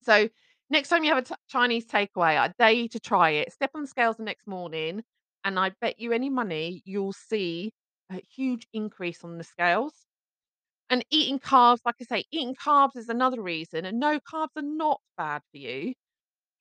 So 0.02 0.30
next 0.70 0.90
time 0.90 1.04
you 1.04 1.14
have 1.14 1.24
a 1.24 1.28
t- 1.28 1.36
Chinese 1.48 1.86
takeaway, 1.86 2.38
I 2.38 2.54
dare 2.60 2.72
you 2.72 2.88
to 2.90 3.00
try 3.00 3.32
it. 3.32 3.52
Step 3.54 3.72
on 3.76 3.82
the 3.82 3.88
scales 3.88 4.18
the 4.18 4.24
next 4.24 4.48
morning, 4.48 5.04
and 5.44 5.60
I 5.60 5.72
bet 5.82 6.00
you 6.00 6.12
any 6.12 6.30
money 6.30 6.82
you'll 6.86 7.14
see 7.14 7.72
a 8.12 8.22
huge 8.36 8.68
increase 8.74 9.24
on 9.24 9.38
the 9.38 9.44
scales. 9.44 9.94
And 10.90 11.06
eating 11.12 11.40
carbs, 11.40 11.80
like 11.86 11.96
I 12.02 12.06
say, 12.06 12.26
eating 12.32 12.56
carbs 12.56 12.96
is 12.98 13.10
another 13.10 13.42
reason, 13.42 13.86
and 13.86 14.00
no, 14.00 14.20
carbs 14.20 14.56
are 14.58 14.62
not 14.64 15.02
bad 15.18 15.42
for 15.52 15.58
you. 15.58 15.94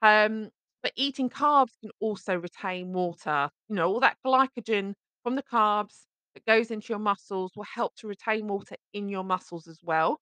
Um, 0.02 0.50
but 0.84 0.92
eating 0.96 1.30
carbs 1.30 1.72
can 1.82 1.90
also 2.00 2.36
retain 2.36 2.92
water. 2.94 3.50
You 3.70 3.76
know, 3.76 3.88
all 3.92 4.00
that 4.02 4.18
glycogen 4.26 4.94
from 5.24 5.36
the 5.36 5.44
carbs 5.44 6.06
that 6.34 6.46
goes 6.46 6.70
into 6.70 6.92
your 6.94 7.00
muscles 7.00 7.52
will 7.56 7.64
help 7.64 7.96
to 7.96 8.08
retain 8.08 8.48
water 8.48 8.76
in 8.94 9.10
your 9.10 9.24
muscles 9.24 9.68
as 9.68 9.80
well. 9.84 10.20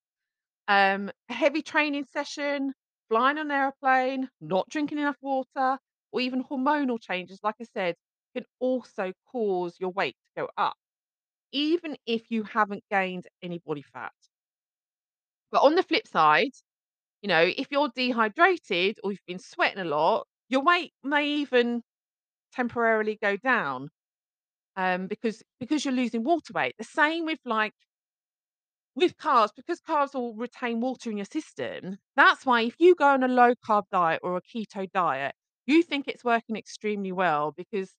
Um, 0.68 1.10
a 1.28 1.34
heavy 1.34 1.62
training 1.62 2.06
session, 2.06 2.74
flying 3.08 3.38
on 3.38 3.46
an 3.46 3.52
airplane, 3.52 4.28
not 4.40 4.68
drinking 4.70 4.98
enough 4.98 5.18
water, 5.22 5.78
or 6.12 6.20
even 6.20 6.44
hormonal 6.44 7.00
changes, 7.00 7.40
like 7.44 7.56
I 7.60 7.64
said, 7.64 7.96
can 8.34 8.44
also 8.60 9.12
cause 9.30 9.76
your 9.80 9.90
weight 9.90 10.16
to 10.36 10.42
go 10.42 10.50
up, 10.58 10.76
even 11.52 11.96
if 12.06 12.30
you 12.30 12.44
haven't 12.44 12.84
gained 12.90 13.28
any 13.42 13.58
body 13.58 13.82
fat. 13.82 14.12
But 15.52 15.62
on 15.62 15.76
the 15.76 15.84
flip 15.84 16.08
side, 16.08 16.50
you 17.22 17.28
know, 17.28 17.42
if 17.42 17.68
you're 17.72 17.90
dehydrated 17.90 19.00
or 19.04 19.12
you've 19.12 19.26
been 19.26 19.38
sweating 19.40 19.80
a 19.80 19.84
lot, 19.84 20.28
your 20.52 20.62
weight 20.62 20.92
may 21.02 21.26
even 21.26 21.82
temporarily 22.52 23.18
go 23.22 23.36
down 23.36 23.88
um, 24.76 25.06
because 25.06 25.42
because 25.60 25.84
you're 25.84 25.94
losing 25.94 26.24
water 26.24 26.52
weight. 26.54 26.74
The 26.78 26.84
same 26.84 27.24
with 27.26 27.40
like 27.44 27.74
with 28.94 29.16
carbs, 29.16 29.50
because 29.56 29.80
carbs 29.80 30.14
will 30.14 30.34
retain 30.34 30.80
water 30.80 31.10
in 31.10 31.16
your 31.16 31.26
system. 31.26 31.98
That's 32.16 32.44
why 32.44 32.62
if 32.62 32.74
you 32.78 32.94
go 32.94 33.06
on 33.06 33.22
a 33.22 33.28
low 33.28 33.54
carb 33.66 33.84
diet 33.90 34.20
or 34.22 34.36
a 34.36 34.42
keto 34.42 34.90
diet, 34.92 35.34
you 35.66 35.82
think 35.82 36.08
it's 36.08 36.24
working 36.24 36.56
extremely 36.56 37.12
well 37.12 37.52
because 37.56 37.94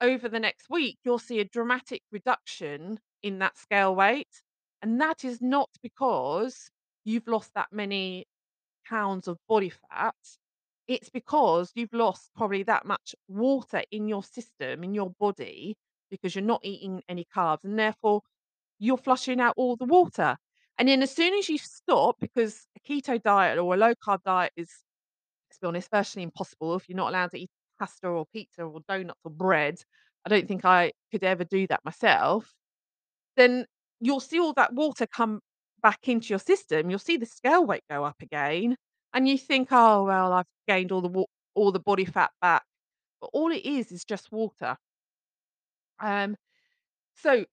over 0.00 0.28
the 0.28 0.40
next 0.40 0.68
week 0.70 0.98
you'll 1.04 1.18
see 1.18 1.40
a 1.40 1.44
dramatic 1.44 2.02
reduction 2.12 2.98
in 3.22 3.38
that 3.40 3.56
scale 3.58 3.94
weight, 3.94 4.42
and 4.82 5.00
that 5.00 5.24
is 5.24 5.40
not 5.40 5.70
because 5.82 6.70
you've 7.04 7.28
lost 7.28 7.52
that 7.54 7.68
many 7.72 8.26
pounds 8.88 9.28
of 9.28 9.38
body 9.48 9.70
fat, 9.70 10.14
it's 10.88 11.10
because 11.10 11.72
you've 11.74 11.92
lost 11.92 12.30
probably 12.36 12.62
that 12.64 12.84
much 12.86 13.14
water 13.28 13.82
in 13.90 14.08
your 14.08 14.22
system, 14.22 14.84
in 14.84 14.94
your 14.94 15.10
body, 15.18 15.76
because 16.10 16.34
you're 16.34 16.44
not 16.44 16.60
eating 16.62 17.02
any 17.08 17.26
carbs, 17.34 17.64
and 17.64 17.78
therefore 17.78 18.22
you're 18.78 18.98
flushing 18.98 19.40
out 19.40 19.54
all 19.56 19.76
the 19.76 19.84
water. 19.84 20.36
And 20.78 20.88
then 20.88 21.02
as 21.02 21.10
soon 21.12 21.34
as 21.34 21.48
you 21.48 21.58
stop, 21.58 22.16
because 22.20 22.66
a 22.76 22.80
keto 22.88 23.22
diet 23.22 23.58
or 23.58 23.74
a 23.74 23.76
low 23.76 23.94
carb 23.94 24.22
diet 24.24 24.52
is, 24.56 24.70
let's 25.48 25.58
be 25.58 25.66
honest, 25.68 25.90
virtually 25.90 26.24
impossible 26.24 26.74
if 26.76 26.88
you're 26.88 26.96
not 26.96 27.10
allowed 27.10 27.30
to 27.32 27.40
eat 27.40 27.50
pasta 27.78 28.08
or 28.08 28.26
pizza 28.32 28.62
or 28.64 28.80
donuts 28.88 29.20
or 29.24 29.30
bread. 29.30 29.78
I 30.26 30.28
don't 30.28 30.48
think 30.48 30.64
I 30.64 30.92
could 31.12 31.24
ever 31.24 31.44
do 31.44 31.66
that 31.68 31.84
myself 31.84 32.52
then 33.36 33.66
you'll 34.00 34.20
see 34.20 34.38
all 34.38 34.52
that 34.54 34.72
water 34.72 35.06
come 35.06 35.40
back 35.82 36.08
into 36.08 36.28
your 36.28 36.38
system. 36.38 36.90
You'll 36.90 36.98
see 36.98 37.16
the 37.16 37.26
scale 37.26 37.64
weight 37.64 37.84
go 37.90 38.04
up 38.04 38.16
again, 38.22 38.76
and 39.14 39.28
you 39.28 39.38
think, 39.38 39.68
"Oh, 39.72 40.04
well, 40.04 40.32
I've 40.34 40.46
gained 40.68 40.92
all 40.92 41.02
the 41.02 41.26
all 41.54 41.72
the 41.72 41.80
body 41.80 42.04
fat 42.06 42.32
back." 42.42 42.64
But 43.20 43.30
all 43.34 43.52
it 43.52 43.64
is 43.66 43.92
is 43.92 44.04
just 44.04 44.32
water. 44.32 44.78
Um, 46.00 46.36
so, 47.14 47.46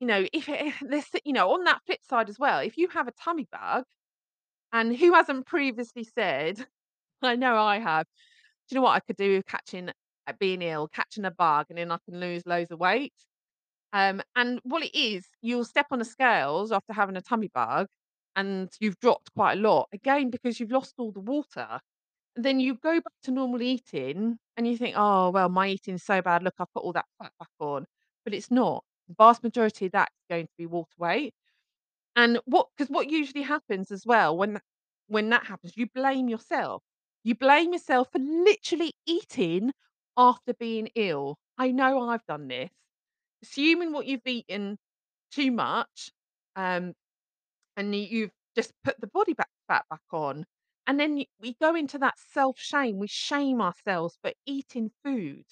you 0.00 0.06
know, 0.06 0.26
if 0.32 0.46
this 0.88 1.10
you 1.24 1.32
know, 1.32 1.50
on 1.52 1.64
that 1.64 1.80
flip 1.86 2.00
side 2.04 2.28
as 2.28 2.38
well, 2.38 2.60
if 2.60 2.76
you 2.76 2.88
have 2.88 3.08
a 3.08 3.12
tummy 3.12 3.46
bug, 3.50 3.84
and 4.72 4.96
who 4.96 5.14
hasn't 5.14 5.46
previously 5.46 6.04
said, 6.04 6.66
I 7.22 7.36
know 7.36 7.56
I 7.58 7.78
have, 7.80 8.06
"Do 8.68 8.74
you 8.74 8.76
know 8.76 8.82
what 8.84 8.96
I 8.96 9.00
could 9.00 9.16
do 9.16 9.36
with 9.36 9.46
catching 9.46 9.90
uh, 9.90 10.34
being 10.40 10.62
ill, 10.62 10.88
catching 10.88 11.24
a 11.26 11.30
bug, 11.32 11.66
and 11.70 11.78
then 11.78 11.92
I 11.92 11.98
can 12.08 12.20
lose 12.20 12.46
loads 12.46 12.70
of 12.72 12.80
weight?" 12.80 13.14
Um, 13.94 14.22
and 14.36 14.60
what 14.64 14.84
it 14.84 14.94
is, 14.98 15.26
you'll 15.42 15.64
step 15.66 15.86
on 15.92 16.00
the 16.00 16.04
scales 16.06 16.72
after 16.72 16.92
having 16.94 17.16
a 17.16 17.22
tummy 17.22 17.50
bug 17.54 17.88
and 18.36 18.70
you've 18.80 18.98
dropped 19.00 19.32
quite 19.34 19.58
a 19.58 19.60
lot, 19.60 19.88
again, 19.92 20.30
because 20.30 20.60
you've 20.60 20.70
lost 20.72 20.94
all 20.98 21.12
the 21.12 21.20
water. 21.20 21.80
And 22.36 22.44
then 22.44 22.60
you 22.60 22.74
go 22.76 22.94
back 22.94 23.14
to 23.24 23.30
normal 23.32 23.62
eating 23.62 24.38
and 24.56 24.66
you 24.68 24.76
think, 24.76 24.94
oh, 24.98 25.30
well, 25.30 25.48
my 25.48 25.68
eating's 25.68 26.04
so 26.04 26.22
bad. 26.22 26.42
Look, 26.42 26.54
I've 26.58 26.72
put 26.74 26.84
all 26.84 26.92
that 26.94 27.06
fat 27.20 27.32
back 27.40 27.50
on. 27.60 27.86
But 28.24 28.34
it's 28.34 28.50
not. 28.50 28.84
The 29.08 29.14
vast 29.18 29.42
majority 29.42 29.86
of 29.86 29.92
that 29.92 30.10
is 30.10 30.26
going 30.30 30.46
to 30.46 30.52
be 30.58 30.66
water 30.66 30.94
weight. 30.98 31.34
And 32.16 32.40
what, 32.46 32.68
because 32.76 32.90
what 32.90 33.10
usually 33.10 33.42
happens 33.42 33.90
as 33.90 34.04
well 34.06 34.36
when, 34.36 34.60
when 35.08 35.28
that 35.30 35.46
happens, 35.46 35.76
you 35.76 35.86
blame 35.94 36.28
yourself. 36.28 36.82
You 37.24 37.34
blame 37.34 37.72
yourself 37.72 38.08
for 38.12 38.18
literally 38.18 38.92
eating 39.06 39.72
after 40.16 40.54
being 40.54 40.88
ill. 40.94 41.38
I 41.58 41.72
know 41.72 42.08
I've 42.08 42.24
done 42.26 42.48
this 42.48 42.70
assuming 43.42 43.92
what 43.92 44.06
you've 44.06 44.26
eaten 44.26 44.78
too 45.32 45.50
much, 45.50 46.10
um, 46.56 46.94
and 47.76 47.94
you, 47.94 48.02
you've 48.02 48.32
just 48.56 48.72
put 48.84 49.00
the 49.00 49.06
body 49.08 49.34
back 49.34 49.50
fat 49.68 49.84
back 49.90 50.02
on, 50.12 50.46
and 50.86 50.98
then 51.00 51.24
we 51.40 51.54
go 51.60 51.74
into 51.74 51.98
that 51.98 52.18
self 52.18 52.58
shame. 52.58 52.98
We 52.98 53.08
shame 53.08 53.60
ourselves 53.62 54.18
for 54.22 54.32
eating 54.46 54.90
food, 55.04 55.46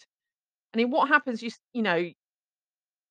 and 0.72 0.80
then 0.80 0.90
what 0.90 1.08
happens? 1.08 1.42
You 1.42 1.50
you 1.74 1.82
know 1.82 2.12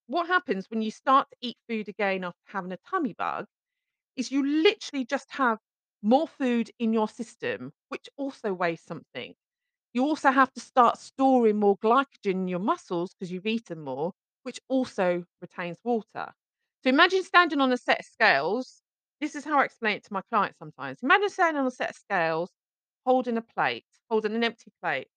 what 0.08 0.27
happens 0.27 0.70
when 0.70 0.82
you 0.82 0.91
start 0.91 1.29
to 1.32 1.38
eat 1.41 1.58
food 1.67 1.88
again 1.89 2.24
after 2.24 2.39
having 2.46 2.72
a 2.72 2.77
tummy 2.89 3.13
bug 3.13 3.46
is 4.17 4.32
you 4.32 4.46
literally 4.46 5.05
just 5.05 5.32
have 5.32 5.60
more 6.03 6.27
food 6.27 6.72
in 6.79 6.93
your 6.93 7.10
system, 7.10 7.74
which 7.89 8.10
also 8.17 8.53
weighs 8.53 8.82
something. 8.84 9.36
You 9.93 10.03
also 10.05 10.32
have 10.32 10.53
to 10.53 10.62
start 10.62 11.00
storing 11.00 11.58
more 11.58 11.77
glycogen 11.79 12.34
in 12.43 12.50
your 12.50 12.60
muscles 12.60 13.15
because 13.15 13.32
you've 13.32 13.48
eaten 13.48 13.82
more, 13.82 14.13
which 14.43 14.62
also 14.70 15.25
retains 15.41 15.79
water. 15.86 16.34
So 16.84 16.91
imagine 16.91 17.24
standing 17.24 17.62
on 17.62 17.74
a 17.74 17.77
set 17.77 18.01
of 18.01 18.05
scales. 18.08 18.83
This 19.24 19.36
is 19.36 19.46
how 19.46 19.60
I 19.60 19.63
explain 19.63 19.96
it 19.96 20.03
to 20.03 20.13
my 20.13 20.22
clients 20.30 20.60
sometimes. 20.60 21.00
Imagine 21.01 21.30
standing 21.30 21.62
on 21.62 21.65
a 21.68 21.72
set 21.72 21.92
of 21.92 21.96
scales, 21.96 22.51
holding 23.06 23.38
a 23.38 23.42
plate, 23.42 23.86
holding 24.10 24.36
an 24.36 24.44
empty 24.44 24.70
plate. 24.82 25.08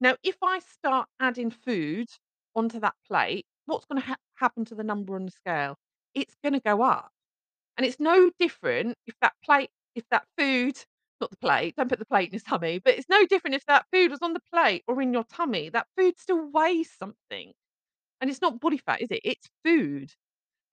Now, 0.00 0.16
if 0.22 0.36
I 0.44 0.60
start 0.60 1.08
adding 1.20 1.50
food 1.50 2.08
onto 2.54 2.80
that 2.80 2.94
plate, 3.08 3.46
what's 3.66 3.86
going 3.86 4.00
to 4.00 4.06
ha- 4.06 4.16
happen 4.36 4.64
to 4.66 4.76
the 4.76 4.84
number 4.84 5.16
on 5.16 5.24
the 5.26 5.32
scale? 5.32 5.76
It's 6.14 6.36
going 6.42 6.52
to 6.54 6.60
go 6.60 6.82
up. 6.82 7.10
And 7.76 7.86
it's 7.86 8.00
no 8.00 8.30
different 8.38 8.96
if 9.06 9.16
that 9.22 9.34
plate 9.44 9.70
if 9.96 10.04
that 10.10 10.26
food 10.38 10.76
not 11.20 11.30
the 11.30 11.36
plate, 11.38 11.76
don't 11.76 11.88
put 11.88 11.98
the 11.98 12.06
plate 12.06 12.28
in 12.28 12.34
his 12.34 12.44
tummy, 12.44 12.78
but 12.80 12.94
it's 12.96 13.08
no 13.08 13.26
different 13.26 13.56
if 13.56 13.66
that 13.66 13.86
food 13.92 14.10
was 14.12 14.22
on 14.22 14.34
the 14.34 14.40
plate 14.52 14.84
or 14.88 15.02
in 15.02 15.12
your 15.12 15.24
tummy. 15.24 15.68
That 15.70 15.88
food 15.98 16.18
still 16.18 16.50
weighs 16.52 16.92
something. 16.98 17.52
And 18.20 18.30
it's 18.30 18.42
not 18.42 18.60
body 18.60 18.78
fat, 18.78 19.02
is 19.02 19.10
it? 19.10 19.20
It's 19.24 19.48
food. 19.64 20.12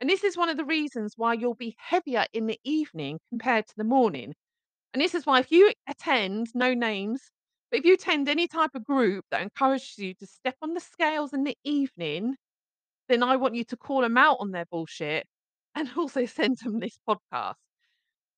And 0.01 0.09
this 0.09 0.23
is 0.23 0.37
one 0.37 0.49
of 0.49 0.57
the 0.57 0.65
reasons 0.65 1.13
why 1.17 1.33
you'll 1.33 1.55
be 1.55 1.75
heavier 1.79 2.25
in 2.33 2.47
the 2.47 2.59
evening 2.63 3.19
compared 3.29 3.67
to 3.67 3.73
the 3.77 3.83
morning. 3.83 4.33
And 4.93 5.01
this 5.01 5.15
is 5.15 5.25
why 5.25 5.39
if 5.39 5.51
you 5.51 5.73
attend, 5.87 6.47
no 6.55 6.73
names, 6.73 7.31
but 7.71 7.79
if 7.79 7.85
you 7.85 7.95
attend 7.95 8.29
any 8.29 8.47
type 8.47 8.71
of 8.75 8.83
group 8.85 9.25
that 9.31 9.41
encourages 9.41 9.97
you 9.97 10.13
to 10.15 10.27
step 10.27 10.55
on 10.61 10.73
the 10.73 10.79
scales 10.79 11.33
in 11.33 11.43
the 11.43 11.57
evening, 11.63 12.35
then 13.09 13.23
I 13.23 13.35
want 13.37 13.55
you 13.55 13.63
to 13.65 13.77
call 13.77 14.01
them 14.01 14.17
out 14.17 14.37
on 14.39 14.51
their 14.51 14.65
bullshit 14.65 15.27
and 15.75 15.89
also 15.97 16.25
send 16.25 16.59
them 16.59 16.79
this 16.79 16.97
podcast. 17.07 17.55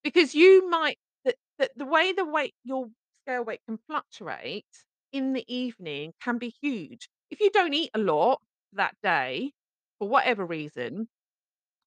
Because 0.04 0.34
you 0.36 0.70
might 0.70 0.98
the 1.26 1.36
the 1.60 1.70
the 1.76 1.86
way 1.86 2.14
the 2.14 2.26
weight 2.26 2.56
your 2.64 2.88
scale 3.24 3.44
weight 3.44 3.62
can 3.68 3.78
fluctuate 3.88 4.66
in 5.12 5.34
the 5.34 5.46
evening 5.54 6.14
can 6.22 6.38
be 6.38 6.54
huge. 6.62 7.10
If 7.30 7.40
you 7.40 7.50
don't 7.52 7.74
eat 7.74 7.92
a 7.94 8.00
lot 8.00 8.42
that 8.74 8.96
day, 9.04 9.52
for 10.00 10.08
whatever 10.10 10.46
reason, 10.46 11.08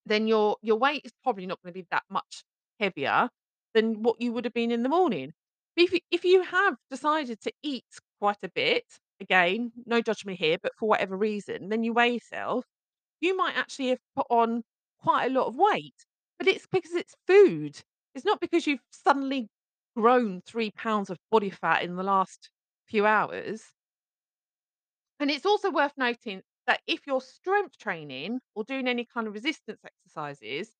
then 0.05 0.27
your 0.27 0.57
your 0.61 0.77
weight 0.77 1.01
is 1.05 1.13
probably 1.23 1.45
not 1.45 1.59
gonna 1.63 1.73
be 1.73 1.85
that 1.91 2.03
much 2.09 2.43
heavier 2.79 3.29
than 3.73 4.03
what 4.03 4.21
you 4.21 4.33
would 4.33 4.45
have 4.45 4.53
been 4.53 4.71
in 4.71 4.83
the 4.83 4.89
morning. 4.89 5.33
But 5.75 5.83
if 5.85 5.93
you 5.93 5.99
if 6.11 6.25
you 6.25 6.43
have 6.43 6.77
decided 6.89 7.41
to 7.41 7.51
eat 7.63 7.85
quite 8.19 8.37
a 8.43 8.49
bit, 8.49 8.85
again, 9.19 9.71
no 9.85 10.01
judgment 10.01 10.39
here, 10.39 10.57
but 10.61 10.73
for 10.77 10.87
whatever 10.89 11.17
reason, 11.17 11.69
then 11.69 11.83
you 11.83 11.93
weigh 11.93 12.13
yourself, 12.13 12.65
you 13.21 13.35
might 13.37 13.57
actually 13.57 13.89
have 13.89 13.99
put 14.15 14.27
on 14.29 14.63
quite 15.01 15.27
a 15.27 15.33
lot 15.33 15.47
of 15.47 15.55
weight, 15.55 15.95
but 16.37 16.47
it's 16.47 16.67
because 16.71 16.93
it's 16.93 17.15
food. 17.27 17.79
It's 18.15 18.25
not 18.25 18.41
because 18.41 18.67
you've 18.67 18.81
suddenly 18.91 19.49
grown 19.95 20.41
3 20.41 20.71
pounds 20.71 21.09
of 21.09 21.17
body 21.31 21.49
fat 21.49 21.83
in 21.83 21.95
the 21.95 22.03
last 22.03 22.49
few 22.87 23.05
hours. 23.05 23.63
And 25.21 25.31
it's 25.31 25.45
also 25.45 25.71
worth 25.71 25.97
noting 25.97 26.43
that 26.67 26.81
if 26.87 27.07
you're 27.07 27.21
strength 27.21 27.77
training 27.77 28.39
or 28.55 28.63
doing 28.63 28.87
any 28.87 29.05
kind 29.05 29.27
of 29.27 29.33
resistance 29.33 29.79
exercises, 29.85 30.71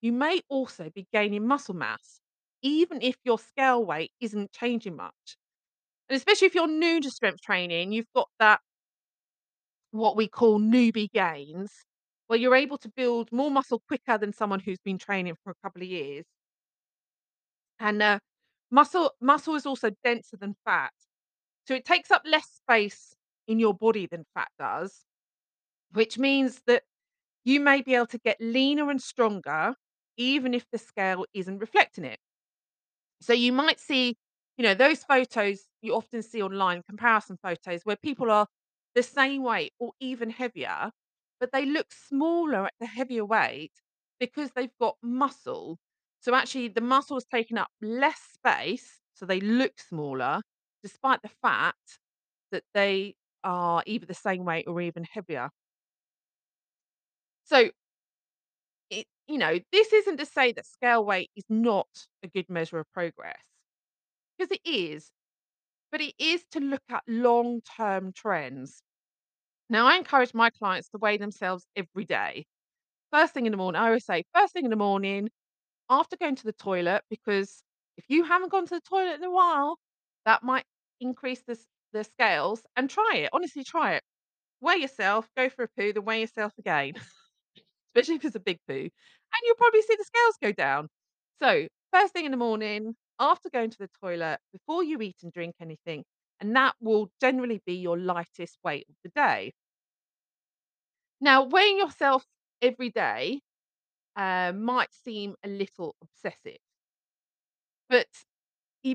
you 0.00 0.12
may 0.12 0.40
also 0.48 0.90
be 0.90 1.06
gaining 1.12 1.46
muscle 1.46 1.74
mass, 1.74 2.20
even 2.62 3.00
if 3.02 3.16
your 3.24 3.38
scale 3.38 3.84
weight 3.84 4.12
isn't 4.20 4.52
changing 4.52 4.96
much. 4.96 5.36
And 6.08 6.16
especially 6.16 6.46
if 6.46 6.54
you're 6.54 6.68
new 6.68 7.00
to 7.00 7.10
strength 7.10 7.42
training, 7.42 7.92
you've 7.92 8.12
got 8.14 8.28
that 8.40 8.60
what 9.90 10.16
we 10.16 10.28
call 10.28 10.58
newbie 10.60 11.10
gains, 11.10 11.72
where 12.26 12.38
you're 12.38 12.54
able 12.54 12.78
to 12.78 12.88
build 12.88 13.30
more 13.32 13.50
muscle 13.50 13.80
quicker 13.88 14.18
than 14.18 14.32
someone 14.32 14.60
who's 14.60 14.78
been 14.84 14.98
training 14.98 15.34
for 15.42 15.50
a 15.50 15.54
couple 15.62 15.82
of 15.82 15.88
years. 15.88 16.24
And 17.80 18.02
uh, 18.02 18.18
muscle 18.70 19.12
muscle 19.20 19.54
is 19.54 19.66
also 19.66 19.90
denser 20.04 20.36
than 20.36 20.54
fat, 20.64 20.92
so 21.66 21.74
it 21.74 21.84
takes 21.84 22.10
up 22.10 22.22
less 22.26 22.48
space 22.50 23.16
in 23.48 23.58
your 23.60 23.74
body 23.74 24.06
than 24.06 24.26
fat 24.34 24.50
does, 24.58 25.04
which 25.92 26.18
means 26.18 26.62
that 26.66 26.84
you 27.44 27.60
may 27.60 27.82
be 27.82 27.94
able 27.94 28.06
to 28.08 28.18
get 28.18 28.40
leaner 28.40 28.90
and 28.90 29.02
stronger 29.02 29.76
even 30.16 30.54
if 30.54 30.66
the 30.70 30.78
scale 30.78 31.26
isn't 31.34 31.58
reflecting 31.58 32.04
it. 32.04 32.20
So 33.20 33.32
you 33.32 33.52
might 33.52 33.80
see, 33.80 34.16
you 34.56 34.64
know, 34.64 34.74
those 34.74 35.04
photos 35.04 35.60
you 35.82 35.94
often 35.94 36.22
see 36.22 36.42
online, 36.42 36.82
comparison 36.82 37.36
photos 37.42 37.82
where 37.84 37.96
people 37.96 38.30
are 38.30 38.46
the 38.94 39.02
same 39.02 39.42
weight 39.42 39.72
or 39.78 39.92
even 40.00 40.30
heavier, 40.30 40.90
but 41.40 41.52
they 41.52 41.64
look 41.66 41.92
smaller 41.92 42.66
at 42.66 42.74
the 42.80 42.86
heavier 42.86 43.24
weight 43.24 43.72
because 44.20 44.50
they've 44.52 44.76
got 44.80 44.96
muscle. 45.02 45.78
So 46.20 46.34
actually 46.34 46.68
the 46.68 46.80
muscle 46.80 47.16
is 47.16 47.24
taking 47.24 47.58
up 47.58 47.68
less 47.80 48.20
space, 48.20 49.00
so 49.14 49.26
they 49.26 49.40
look 49.40 49.78
smaller, 49.80 50.42
despite 50.82 51.22
the 51.22 51.28
fact 51.28 52.00
that 52.52 52.64
they 52.74 53.16
are 53.44 53.82
either 53.86 54.06
the 54.06 54.14
same 54.14 54.44
weight 54.44 54.66
or 54.66 54.80
even 54.80 55.04
heavier. 55.04 55.50
So 57.48 57.70
it 58.90 59.06
you 59.26 59.38
know, 59.38 59.58
this 59.72 59.92
isn't 59.92 60.16
to 60.18 60.26
say 60.26 60.52
that 60.52 60.66
scale 60.66 61.04
weight 61.04 61.30
is 61.36 61.44
not 61.48 61.88
a 62.22 62.28
good 62.28 62.48
measure 62.48 62.78
of 62.78 62.90
progress, 62.92 63.36
because 64.38 64.52
it 64.52 64.60
is, 64.68 65.10
but 65.92 66.00
it 66.00 66.14
is 66.18 66.44
to 66.52 66.60
look 66.60 66.82
at 66.90 67.02
long-term 67.08 68.12
trends. 68.14 68.82
Now, 69.70 69.86
I 69.86 69.96
encourage 69.96 70.34
my 70.34 70.50
clients 70.50 70.88
to 70.90 70.98
weigh 70.98 71.18
themselves 71.18 71.66
every 71.76 72.04
day. 72.04 72.46
First 73.12 73.34
thing 73.34 73.46
in 73.46 73.52
the 73.52 73.58
morning, 73.58 73.80
I 73.80 73.86
always 73.88 74.06
say, 74.06 74.24
first 74.34 74.52
thing 74.54 74.64
in 74.64 74.70
the 74.70 74.76
morning, 74.76 75.30
after 75.90 76.16
going 76.16 76.36
to 76.36 76.44
the 76.44 76.52
toilet, 76.54 77.02
because 77.10 77.62
if 77.98 78.04
you 78.08 78.24
haven't 78.24 78.50
gone 78.52 78.66
to 78.66 78.76
the 78.76 78.82
toilet 78.82 79.16
in 79.16 79.24
a 79.24 79.30
while, 79.32 79.78
that 80.26 80.42
might 80.44 80.64
increase 81.00 81.42
the, 81.46 81.58
the 81.92 82.04
scales. 82.04 82.62
And 82.76 82.90
try 82.90 83.12
it. 83.16 83.30
Honestly, 83.32 83.64
try 83.64 83.94
it. 83.94 84.04
Weigh 84.60 84.76
yourself, 84.78 85.28
go 85.36 85.48
for 85.50 85.64
a 85.64 85.68
poo, 85.68 85.92
then 85.94 86.04
weigh 86.04 86.22
yourself 86.22 86.52
again. 86.58 86.94
especially 87.98 88.16
if 88.16 88.24
it's 88.24 88.36
a 88.36 88.40
big 88.40 88.58
poo, 88.68 88.74
and 88.74 88.90
you'll 89.44 89.56
probably 89.56 89.82
see 89.82 89.96
the 89.96 90.04
scales 90.04 90.36
go 90.42 90.52
down. 90.52 90.88
So, 91.40 91.68
first 91.92 92.12
thing 92.12 92.24
in 92.24 92.30
the 92.30 92.36
morning, 92.36 92.96
after 93.20 93.50
going 93.50 93.70
to 93.70 93.78
the 93.78 93.90
toilet, 94.00 94.38
before 94.52 94.84
you 94.84 95.00
eat 95.00 95.16
and 95.22 95.32
drink 95.32 95.56
anything, 95.60 96.04
and 96.40 96.54
that 96.56 96.74
will 96.80 97.10
generally 97.20 97.60
be 97.66 97.74
your 97.74 97.98
lightest 97.98 98.58
weight 98.64 98.86
of 98.88 98.96
the 99.04 99.10
day. 99.10 99.52
Now, 101.20 101.44
weighing 101.44 101.78
yourself 101.78 102.26
every 102.60 102.90
day 102.90 103.40
uh, 104.16 104.52
might 104.54 104.92
seem 104.94 105.36
a 105.44 105.48
little 105.48 105.96
obsessive, 106.02 106.58
but 107.88 108.06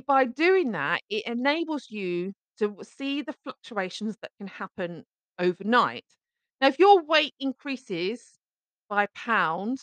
by 0.07 0.25
doing 0.25 0.71
that, 0.73 1.01
it 1.09 1.25
enables 1.27 1.89
you 1.89 2.33
to 2.59 2.77
see 2.83 3.21
the 3.21 3.33
fluctuations 3.43 4.17
that 4.21 4.31
can 4.37 4.47
happen 4.47 5.05
overnight. 5.39 6.05
Now, 6.61 6.67
if 6.69 6.79
your 6.79 7.03
weight 7.03 7.33
increases 7.39 8.39
by 8.93 9.07
pound 9.15 9.79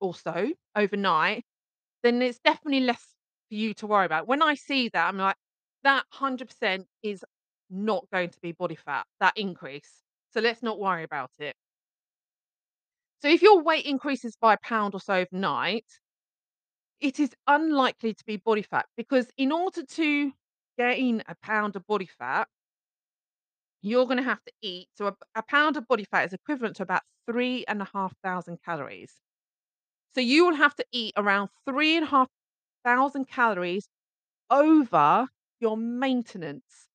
or 0.00 0.14
so 0.14 0.50
overnight, 0.74 1.44
then 2.02 2.22
it's 2.22 2.38
definitely 2.38 2.80
less 2.80 3.02
for 3.50 3.54
you 3.54 3.74
to 3.74 3.86
worry 3.86 4.06
about. 4.06 4.26
When 4.26 4.42
I 4.42 4.54
see 4.54 4.88
that, 4.94 5.08
I'm 5.08 5.18
like, 5.18 5.36
that 5.84 6.04
100% 6.18 6.84
is 7.02 7.22
not 7.68 8.06
going 8.10 8.30
to 8.30 8.40
be 8.40 8.52
body 8.52 8.76
fat, 8.76 9.04
that 9.20 9.34
increase. 9.36 9.90
So 10.32 10.40
let's 10.40 10.62
not 10.62 10.78
worry 10.78 11.04
about 11.04 11.32
it. 11.38 11.54
So 13.20 13.28
if 13.28 13.42
your 13.42 13.62
weight 13.62 13.84
increases 13.84 14.36
by 14.40 14.54
a 14.54 14.58
pound 14.62 14.94
or 14.94 15.00
so 15.00 15.16
overnight, 15.16 15.84
it 17.00 17.20
is 17.20 17.34
unlikely 17.46 18.14
to 18.14 18.24
be 18.24 18.38
body 18.38 18.62
fat 18.62 18.86
because 18.96 19.26
in 19.36 19.52
order 19.52 19.82
to 19.82 20.32
gain 20.78 21.22
a 21.28 21.34
pound 21.42 21.76
of 21.76 21.86
body 21.86 22.08
fat, 22.18 22.48
you're 23.88 24.06
going 24.06 24.18
to 24.18 24.22
have 24.22 24.42
to 24.44 24.52
eat. 24.62 24.88
So 24.94 25.08
a, 25.08 25.16
a 25.36 25.42
pound 25.42 25.76
of 25.76 25.86
body 25.88 26.04
fat 26.04 26.26
is 26.26 26.32
equivalent 26.32 26.76
to 26.76 26.82
about 26.84 27.02
three 27.30 27.64
and 27.68 27.82
a 27.82 27.88
half 27.92 28.14
thousand 28.22 28.58
calories. 28.64 29.12
So 30.14 30.20
you 30.20 30.44
will 30.46 30.54
have 30.56 30.74
to 30.76 30.86
eat 30.92 31.14
around 31.16 31.50
three 31.68 31.96
and 31.96 32.04
a 32.06 32.08
half 32.08 32.28
thousand 32.84 33.26
calories 33.26 33.88
over 34.50 35.28
your 35.60 35.76
maintenance 35.76 36.88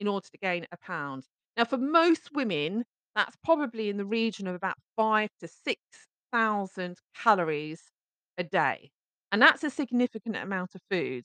in 0.00 0.08
order 0.08 0.28
to 0.32 0.38
gain 0.38 0.66
a 0.72 0.76
pound. 0.78 1.26
Now, 1.56 1.64
for 1.66 1.78
most 1.78 2.32
women, 2.34 2.84
that's 3.14 3.36
probably 3.44 3.90
in 3.90 3.96
the 3.98 4.06
region 4.06 4.46
of 4.46 4.54
about 4.56 4.76
five 4.96 5.30
to 5.40 5.48
6,000 5.48 6.98
calories 7.16 7.92
a 8.38 8.44
day. 8.44 8.92
And 9.32 9.42
that's 9.42 9.64
a 9.64 9.70
significant 9.70 10.36
amount 10.36 10.74
of 10.74 10.82
food. 10.90 11.24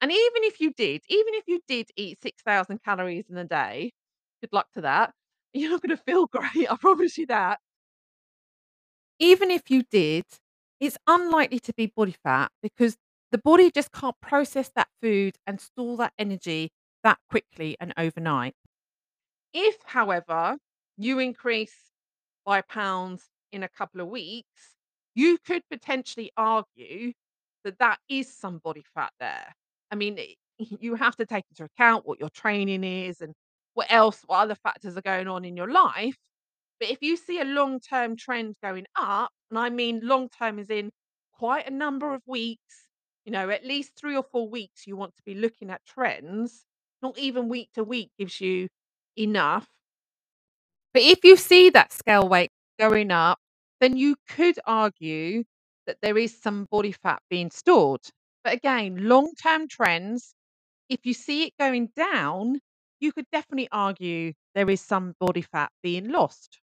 And 0.00 0.10
even 0.12 0.44
if 0.44 0.60
you 0.60 0.72
did, 0.72 1.02
even 1.08 1.34
if 1.34 1.44
you 1.46 1.60
did 1.68 1.90
eat 1.96 2.20
6,000 2.22 2.82
calories 2.82 3.28
in 3.30 3.36
a 3.36 3.44
day, 3.44 3.92
good 4.40 4.52
luck 4.52 4.70
to 4.74 4.82
that. 4.82 5.14
You're 5.52 5.70
not 5.70 5.82
going 5.82 5.96
to 5.96 6.02
feel 6.02 6.26
great. 6.26 6.70
I 6.70 6.76
promise 6.76 7.18
you 7.18 7.26
that. 7.26 7.60
Even 9.18 9.50
if 9.50 9.70
you 9.70 9.82
did, 9.82 10.24
it's 10.80 10.98
unlikely 11.06 11.58
to 11.60 11.72
be 11.74 11.86
body 11.86 12.12
fat 12.22 12.52
because 12.62 12.96
the 13.30 13.38
body 13.38 13.70
just 13.70 13.92
can't 13.92 14.18
process 14.20 14.70
that 14.74 14.88
food 15.02 15.36
and 15.46 15.60
store 15.60 15.96
that 15.98 16.12
energy 16.18 16.70
that 17.02 17.18
quickly 17.28 17.76
and 17.80 17.92
overnight. 17.96 18.54
If, 19.52 19.82
however, 19.84 20.58
you 20.96 21.18
increase 21.18 21.74
by 22.44 22.62
pounds 22.62 23.30
in 23.52 23.62
a 23.62 23.68
couple 23.68 24.00
of 24.00 24.08
weeks, 24.08 24.76
you 25.14 25.38
could 25.38 25.62
potentially 25.70 26.32
argue 26.36 27.12
that 27.64 27.78
that 27.78 27.98
is 28.08 28.34
some 28.34 28.58
body 28.58 28.84
fat 28.94 29.12
there. 29.20 29.54
I 29.90 29.96
mean, 29.96 30.18
it- 30.18 30.38
eh, 30.60 30.66
you 30.80 30.94
have 30.96 31.16
to 31.16 31.26
take 31.26 31.44
into 31.50 31.64
account 31.64 32.06
what 32.06 32.20
your 32.20 32.30
training 32.30 32.84
is 32.84 33.20
and 33.20 33.34
what 33.78 33.92
else, 33.92 34.22
what 34.26 34.40
other 34.40 34.56
factors 34.56 34.96
are 34.98 35.02
going 35.02 35.28
on 35.28 35.44
in 35.46 35.56
your 35.56 35.70
life. 35.70 36.16
But 36.80 36.90
if 36.90 36.98
you 37.02 37.16
see 37.16 37.40
a 37.40 37.46
long 37.46 37.80
term 37.80 38.16
trend 38.16 38.56
going 38.62 38.86
up, 38.96 39.30
and 39.50 39.58
I 39.58 39.70
mean 39.70 40.00
long 40.04 40.28
term 40.30 40.58
is 40.60 40.70
in 40.70 40.90
quite 41.32 41.68
a 41.68 41.72
number 41.72 42.14
of 42.14 42.22
weeks, 42.26 42.86
you 43.26 43.32
know, 43.32 43.50
at 43.50 43.64
least 43.66 43.92
three 43.96 44.16
or 44.16 44.24
four 44.32 44.48
weeks, 44.48 44.86
you 44.86 44.96
want 44.96 45.16
to 45.16 45.22
be 45.26 45.34
looking 45.34 45.70
at 45.70 45.86
trends, 45.86 46.66
not 47.02 47.18
even 47.18 47.48
week 47.48 47.70
to 47.74 47.84
week 47.84 48.10
gives 48.18 48.40
you 48.40 48.68
enough 49.18 49.68
but 50.94 51.02
if 51.02 51.24
you 51.24 51.36
see 51.36 51.70
that 51.70 51.92
scale 51.92 52.28
weight 52.28 52.50
going 52.78 53.10
up, 53.12 53.38
then 53.80 53.96
you 53.96 54.16
could 54.28 54.58
argue 54.66 55.44
that 55.86 55.98
there 56.02 56.18
is 56.18 56.40
some 56.40 56.66
body 56.70 56.92
fat 56.92 57.22
being 57.30 57.50
stored. 57.50 58.00
But 58.44 58.54
again, 58.54 59.08
long 59.08 59.32
term 59.40 59.68
trends, 59.68 60.34
if 60.88 61.06
you 61.06 61.14
see 61.14 61.44
it 61.44 61.54
going 61.58 61.90
down, 61.96 62.60
you 63.00 63.12
could 63.12 63.26
definitely 63.32 63.68
argue 63.72 64.32
there 64.54 64.68
is 64.70 64.80
some 64.80 65.14
body 65.20 65.42
fat 65.42 65.70
being 65.82 66.10
lost. 66.10 66.60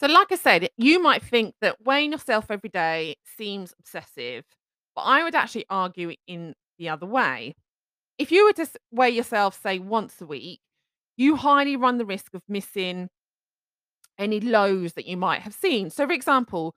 So, 0.00 0.06
like 0.06 0.30
I 0.30 0.36
said, 0.36 0.68
you 0.76 1.02
might 1.02 1.22
think 1.22 1.54
that 1.60 1.82
weighing 1.84 2.12
yourself 2.12 2.50
every 2.50 2.70
day 2.70 3.16
seems 3.36 3.74
obsessive, 3.78 4.44
but 4.94 5.02
I 5.02 5.24
would 5.24 5.34
actually 5.34 5.66
argue 5.68 6.14
in 6.28 6.54
the 6.78 6.88
other 6.88 7.06
way. 7.06 7.54
If 8.18 8.32
you 8.32 8.44
were 8.44 8.52
to 8.54 8.68
weigh 8.92 9.10
yourself, 9.10 9.60
say, 9.60 9.78
once 9.78 10.20
a 10.20 10.26
week, 10.26 10.60
you 11.16 11.36
highly 11.36 11.76
run 11.76 11.98
the 11.98 12.06
risk 12.06 12.34
of 12.34 12.42
missing 12.48 13.08
any 14.18 14.40
lows 14.40 14.94
that 14.94 15.06
you 15.06 15.16
might 15.16 15.42
have 15.42 15.54
seen. 15.54 15.90
So, 15.90 16.06
for 16.06 16.12
example, 16.12 16.74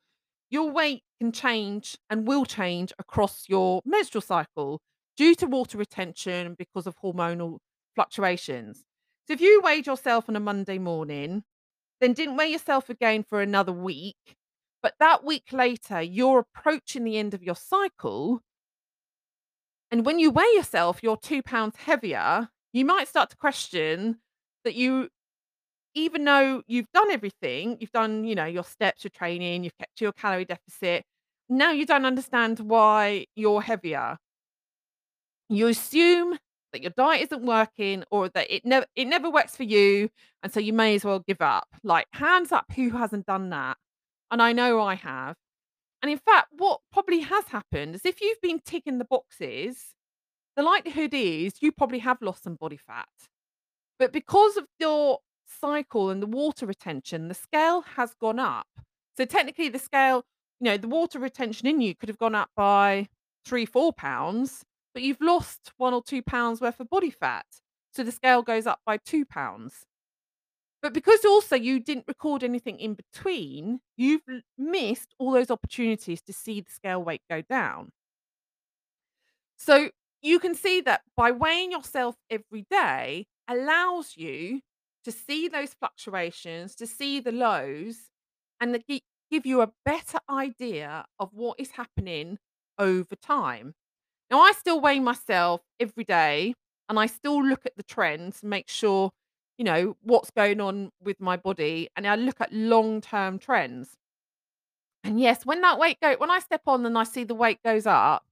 your 0.49 0.71
weight 0.71 1.03
can 1.19 1.31
change 1.31 1.97
and 2.09 2.27
will 2.27 2.45
change 2.45 2.93
across 2.99 3.45
your 3.47 3.81
menstrual 3.85 4.21
cycle 4.21 4.79
due 5.21 5.35
to 5.35 5.45
water 5.45 5.77
retention 5.77 6.55
because 6.57 6.87
of 6.87 6.97
hormonal 6.97 7.59
fluctuations. 7.93 8.83
So, 9.27 9.33
if 9.33 9.39
you 9.39 9.61
weighed 9.63 9.85
yourself 9.85 10.27
on 10.27 10.35
a 10.35 10.39
Monday 10.39 10.79
morning, 10.79 11.43
then 11.99 12.13
didn't 12.13 12.37
weigh 12.37 12.47
yourself 12.47 12.89
again 12.89 13.23
for 13.29 13.39
another 13.39 13.71
week, 13.71 14.35
but 14.81 14.95
that 14.99 15.23
week 15.23 15.53
later, 15.53 16.01
you're 16.01 16.39
approaching 16.39 17.03
the 17.03 17.19
end 17.19 17.35
of 17.35 17.43
your 17.43 17.53
cycle. 17.55 18.41
And 19.91 20.07
when 20.07 20.17
you 20.17 20.31
weigh 20.31 20.55
yourself, 20.55 21.01
you're 21.03 21.17
two 21.17 21.43
pounds 21.43 21.75
heavier, 21.75 22.49
you 22.73 22.83
might 22.83 23.07
start 23.07 23.29
to 23.29 23.37
question 23.37 24.21
that 24.63 24.73
you 24.73 25.09
even 25.93 26.25
though 26.25 26.63
you've 26.65 26.91
done 26.95 27.11
everything, 27.11 27.77
you've 27.79 27.91
done, 27.91 28.23
you 28.23 28.33
know, 28.33 28.45
your 28.45 28.63
steps, 28.63 29.03
your 29.03 29.11
training, 29.11 29.65
you've 29.65 29.77
kept 29.77 30.01
your 30.01 30.13
calorie 30.13 30.45
deficit, 30.45 31.03
now 31.47 31.71
you 31.73 31.85
don't 31.85 32.05
understand 32.05 32.59
why 32.59 33.27
you're 33.35 33.61
heavier. 33.61 34.17
You 35.51 35.67
assume 35.67 36.37
that 36.71 36.81
your 36.81 36.93
diet 36.95 37.23
isn't 37.23 37.45
working 37.45 38.05
or 38.09 38.29
that 38.29 38.47
it 38.49 38.65
never 38.65 38.85
it 38.95 39.05
never 39.05 39.29
works 39.29 39.55
for 39.55 39.63
you, 39.63 40.09
and 40.41 40.53
so 40.53 40.59
you 40.61 40.71
may 40.71 40.95
as 40.95 41.03
well 41.03 41.19
give 41.19 41.41
up. 41.41 41.67
Like, 41.83 42.07
hands 42.13 42.51
up 42.53 42.71
who 42.73 42.91
hasn't 42.91 43.25
done 43.25 43.49
that? 43.49 43.77
And 44.31 44.41
I 44.41 44.53
know 44.53 44.79
I 44.79 44.95
have. 44.95 45.35
And 46.01 46.09
in 46.09 46.17
fact, 46.17 46.47
what 46.57 46.79
probably 46.91 47.19
has 47.19 47.45
happened 47.49 47.95
is 47.95 48.05
if 48.05 48.21
you've 48.21 48.41
been 48.41 48.61
ticking 48.65 48.97
the 48.97 49.05
boxes, 49.05 49.93
the 50.55 50.63
likelihood 50.63 51.13
is 51.13 51.61
you 51.61 51.73
probably 51.73 51.99
have 51.99 52.21
lost 52.21 52.43
some 52.43 52.55
body 52.55 52.77
fat. 52.77 53.09
But 53.99 54.13
because 54.13 54.55
of 54.55 54.65
your 54.79 55.19
cycle 55.45 56.09
and 56.09 56.23
the 56.23 56.27
water 56.27 56.65
retention, 56.65 57.27
the 57.27 57.33
scale 57.33 57.81
has 57.95 58.13
gone 58.15 58.39
up. 58.39 58.67
So 59.17 59.25
technically 59.25 59.67
the 59.67 59.79
scale, 59.79 60.23
you 60.61 60.65
know, 60.65 60.77
the 60.77 60.87
water 60.87 61.19
retention 61.19 61.67
in 61.67 61.81
you 61.81 61.93
could 61.93 62.09
have 62.09 62.17
gone 62.17 62.35
up 62.35 62.49
by 62.55 63.09
3, 63.45 63.65
4 63.65 63.93
pounds, 63.93 64.63
but 64.93 65.03
you've 65.03 65.21
lost 65.21 65.71
1 65.77 65.93
or 65.93 66.03
2 66.03 66.21
pounds 66.21 66.61
worth 66.61 66.79
of 66.79 66.89
body 66.89 67.09
fat. 67.11 67.45
So 67.93 68.03
the 68.03 68.11
scale 68.11 68.41
goes 68.43 68.67
up 68.67 68.81
by 68.85 68.97
2 68.97 69.25
pounds. 69.25 69.85
But 70.81 70.93
because 70.93 71.23
also 71.25 71.55
you 71.55 71.79
didn't 71.79 72.05
record 72.07 72.43
anything 72.43 72.79
in 72.79 72.95
between, 72.95 73.81
you've 73.97 74.23
missed 74.57 75.13
all 75.19 75.31
those 75.31 75.51
opportunities 75.51 76.21
to 76.23 76.33
see 76.33 76.61
the 76.61 76.71
scale 76.71 77.03
weight 77.03 77.21
go 77.29 77.41
down. 77.41 77.91
So, 79.57 79.89
you 80.21 80.39
can 80.39 80.53
see 80.55 80.81
that 80.81 81.01
by 81.15 81.31
weighing 81.31 81.71
yourself 81.71 82.15
every 82.29 82.65
day 82.69 83.27
allows 83.47 84.15
you 84.17 84.61
to 85.03 85.11
see 85.11 85.47
those 85.47 85.73
fluctuations, 85.73 86.75
to 86.75 86.85
see 86.85 87.19
the 87.19 87.31
lows, 87.31 88.11
and 88.59 88.83
gi 88.87 89.03
give 89.31 89.45
you 89.45 89.61
a 89.61 89.71
better 89.85 90.19
idea 90.29 91.05
of 91.17 91.33
what 91.33 91.59
is 91.59 91.71
happening 91.71 92.37
over 92.77 93.15
time. 93.15 93.73
Now, 94.31 94.41
I 94.41 94.53
still 94.53 94.79
weigh 94.81 94.99
myself 94.99 95.61
every 95.79 96.03
day, 96.05 96.55
and 96.89 96.99
I 96.99 97.05
still 97.05 97.43
look 97.45 97.65
at 97.65 97.75
the 97.75 97.83
trends, 97.83 98.43
make 98.43 98.69
sure, 98.69 99.11
you 99.57 99.65
know, 99.65 99.97
what's 100.01 100.31
going 100.31 100.61
on 100.61 100.91
with 101.01 101.19
my 101.19 101.37
body, 101.37 101.89
and 101.95 102.07
I 102.07 102.15
look 102.15 102.39
at 102.41 102.53
long-term 102.53 103.39
trends. 103.39 103.97
And 105.03 105.19
yes, 105.19 105.45
when 105.45 105.61
that 105.61 105.79
weight 105.79 105.99
go 106.01 106.15
when 106.17 106.29
I 106.29 106.39
step 106.39 106.61
on 106.67 106.85
and 106.85 106.97
I 106.97 107.03
see 107.03 107.23
the 107.23 107.35
weight 107.35 107.61
goes 107.63 107.85
up, 107.85 108.23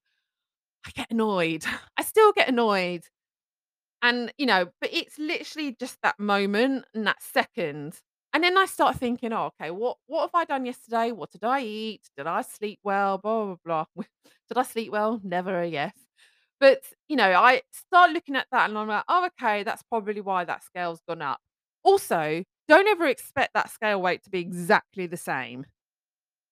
I 0.86 0.92
get 0.92 1.12
annoyed. 1.12 1.66
I 1.98 2.04
still 2.04 2.34
get 2.34 2.50
annoyed. 2.50 3.04
And, 4.02 4.34
you 4.38 4.46
know, 4.46 4.68
but 4.82 4.92
it's 4.94 5.20
literally 5.20 5.76
just 5.80 6.00
that 6.04 6.20
moment 6.20 6.86
and 6.94 7.08
that 7.08 7.22
second. 7.22 8.00
And 8.34 8.44
then 8.44 8.58
I 8.58 8.66
start 8.66 8.98
thinking, 8.98 9.34
"Oh, 9.34 9.48
okay, 9.60 9.72
what 9.72 9.98
what 10.08 10.22
have 10.24 10.36
I 10.36 10.46
done 10.46 10.66
yesterday? 10.66 11.12
What 11.12 11.32
did 11.32 11.44
I 11.44 11.62
eat? 11.64 12.02
Did 12.18 12.28
I 12.28 12.44
sleep 12.44 12.80
well? 12.84 13.18
Blah, 13.18 13.56
blah, 13.66 13.86
blah." 13.96 14.06
Did 14.50 14.58
I 14.58 14.64
sleep 14.64 14.92
well? 14.92 15.20
Never 15.24 15.62
a 15.62 15.68
yes. 15.68 15.94
But, 16.60 16.84
you 17.08 17.16
know, 17.16 17.32
I 17.34 17.62
start 17.72 18.12
looking 18.12 18.36
at 18.36 18.48
that 18.52 18.70
and 18.70 18.78
I'm 18.78 18.88
like, 18.88 19.06
"Oh, 19.08 19.26
okay, 19.28 19.64
that's 19.64 19.84
probably 19.84 20.22
why 20.22 20.44
that 20.46 20.64
scale's 20.64 21.02
gone 21.08 21.22
up." 21.22 21.40
Also, 21.84 22.44
don't 22.68 22.88
ever 22.88 23.08
expect 23.08 23.54
that 23.54 23.70
scale 23.70 24.02
weight 24.02 24.24
to 24.24 24.30
be 24.30 24.40
exactly 24.40 25.08
the 25.08 25.18
same 25.18 25.66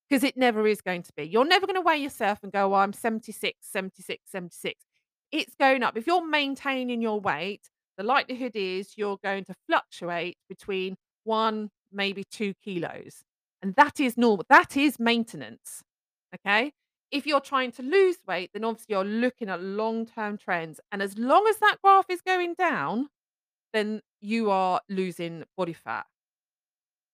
because 0.08 0.24
it 0.24 0.36
never 0.36 0.66
is 0.66 0.80
going 0.80 1.02
to 1.04 1.12
be. 1.16 1.24
You're 1.24 1.44
never 1.46 1.66
gonna 1.66 1.80
weigh 1.82 1.98
yourself 1.98 2.40
and 2.42 2.52
go, 2.52 2.68
"Well, 2.70 2.80
I'm 2.80 2.92
76, 2.92 3.58
76, 3.68 4.30
76." 4.30 4.84
It's 5.32 5.54
going 5.56 5.82
up. 5.82 5.96
If 5.96 6.06
you're 6.06 6.26
maintaining 6.26 7.02
your 7.02 7.20
weight, 7.20 7.70
the 7.98 8.04
likelihood 8.04 8.56
is 8.56 8.96
you're 8.98 9.18
going 9.22 9.44
to 9.46 9.54
fluctuate 9.68 10.38
between 10.48 10.96
1, 11.24 11.70
maybe 11.92 12.24
2 12.24 12.54
kilos, 12.64 13.24
and 13.62 13.74
that 13.76 14.00
is 14.00 14.16
normal. 14.18 14.44
That 14.50 14.76
is 14.76 14.98
maintenance, 15.00 15.82
okay? 16.34 16.72
If 17.12 17.26
you're 17.26 17.40
trying 17.40 17.72
to 17.72 17.82
lose 17.82 18.18
weight, 18.26 18.50
then 18.52 18.64
obviously 18.64 18.94
you're 18.94 19.04
looking 19.04 19.48
at 19.48 19.62
long-term 19.62 20.36
trends, 20.38 20.78
and 20.92 21.00
as 21.00 21.16
long 21.16 21.46
as 21.48 21.58
that 21.58 21.78
graph 21.82 22.06
is 22.10 22.20
going 22.20 22.54
down, 22.54 23.08
then 23.72 24.02
you 24.20 24.50
are 24.50 24.80
losing 24.88 25.44
body 25.56 25.74
fat. 25.74 26.06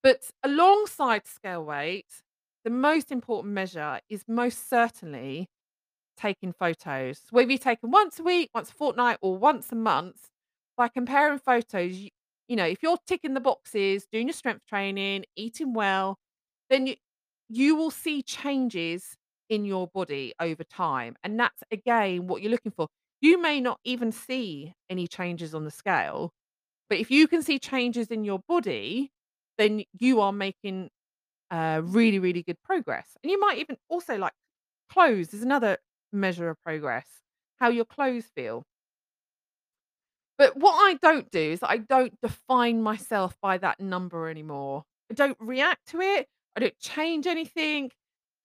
But 0.04 0.30
alongside 0.42 1.26
scale 1.26 1.64
weight, 1.64 2.22
the 2.62 2.70
most 2.70 3.11
important 3.11 3.54
measure 3.54 4.00
is 4.11 4.24
most 4.28 4.68
certainly 4.68 5.48
taking 6.16 6.52
photos. 6.52 7.22
Whether 7.30 7.52
you 7.52 7.59
take 7.59 7.80
'em 7.85 7.90
once 7.92 8.20
a 8.20 8.24
week, 8.24 8.50
once 8.54 8.70
a 8.70 8.74
fortnight, 8.74 9.18
or 9.22 9.37
once 9.38 9.72
a 9.72 9.76
month, 9.76 10.30
by 10.76 10.88
comparing 10.88 11.38
photos, 11.38 11.92
y 11.98 12.11
you 12.48 12.57
know, 12.57 12.66
if 12.66 12.83
you're 12.83 12.98
ticking 13.07 13.35
the 13.35 13.40
boxes, 13.40 14.07
doing 14.12 14.28
your 14.28 14.35
strength 14.35 14.66
training, 14.66 15.24
eating 15.37 15.74
well, 15.74 16.18
then 16.70 16.87
you 16.88 16.96
you 17.48 17.76
will 17.76 17.90
see 17.92 18.22
changes 18.22 19.16
in 19.48 19.64
your 19.64 19.88
body 19.88 20.35
over 20.40 20.64
time, 20.64 21.16
and 21.22 21.38
that's, 21.38 21.62
again, 21.70 22.26
what 22.26 22.42
you're 22.42 22.50
looking 22.50 22.72
for. 22.72 22.88
You 23.20 23.40
may 23.40 23.61
not 23.61 23.80
even 23.85 24.12
see 24.12 24.74
any 24.90 25.07
changes 25.07 25.54
on 25.54 25.64
the 25.64 25.70
scale, 25.70 26.33
but 26.90 26.98
if 26.98 27.11
you 27.11 27.28
can 27.28 27.42
see 27.42 27.59
changes 27.59 28.09
in 28.09 28.24
your 28.24 28.40
body, 28.48 29.11
then 29.59 29.85
you 29.98 30.20
are 30.20 30.33
making, 30.33 30.90
uh, 31.50 31.80
really, 31.85 32.18
really 32.18 32.42
good 32.42 32.59
progress. 32.62 33.16
And 33.22 33.30
you 33.30 33.40
might 33.40 33.59
even 33.59 33.76
also, 33.88 34.18
like 34.18 34.33
clothes 34.90 35.35
is 35.35 35.42
another 35.42 35.78
measure 36.12 36.50
of 36.50 36.61
progress, 36.62 37.07
how 37.59 37.68
your 37.68 37.85
clothes 37.85 38.26
feel. 38.37 38.64
But 40.37 40.57
what 40.57 40.74
I 40.74 40.94
don't 40.94 41.30
do 41.30 41.38
is 41.40 41.61
I 41.62 41.78
don't 41.78 42.20
define 42.20 42.83
myself 42.83 43.37
by 43.40 43.59
that 43.59 43.80
number 43.80 44.28
anymore. 44.28 44.85
I 45.11 45.14
don't 45.14 45.37
react 45.40 45.88
to 45.90 46.00
it, 46.00 46.28
I 46.57 46.61
don't 46.61 46.78
change 46.78 47.26
anything, 47.26 47.90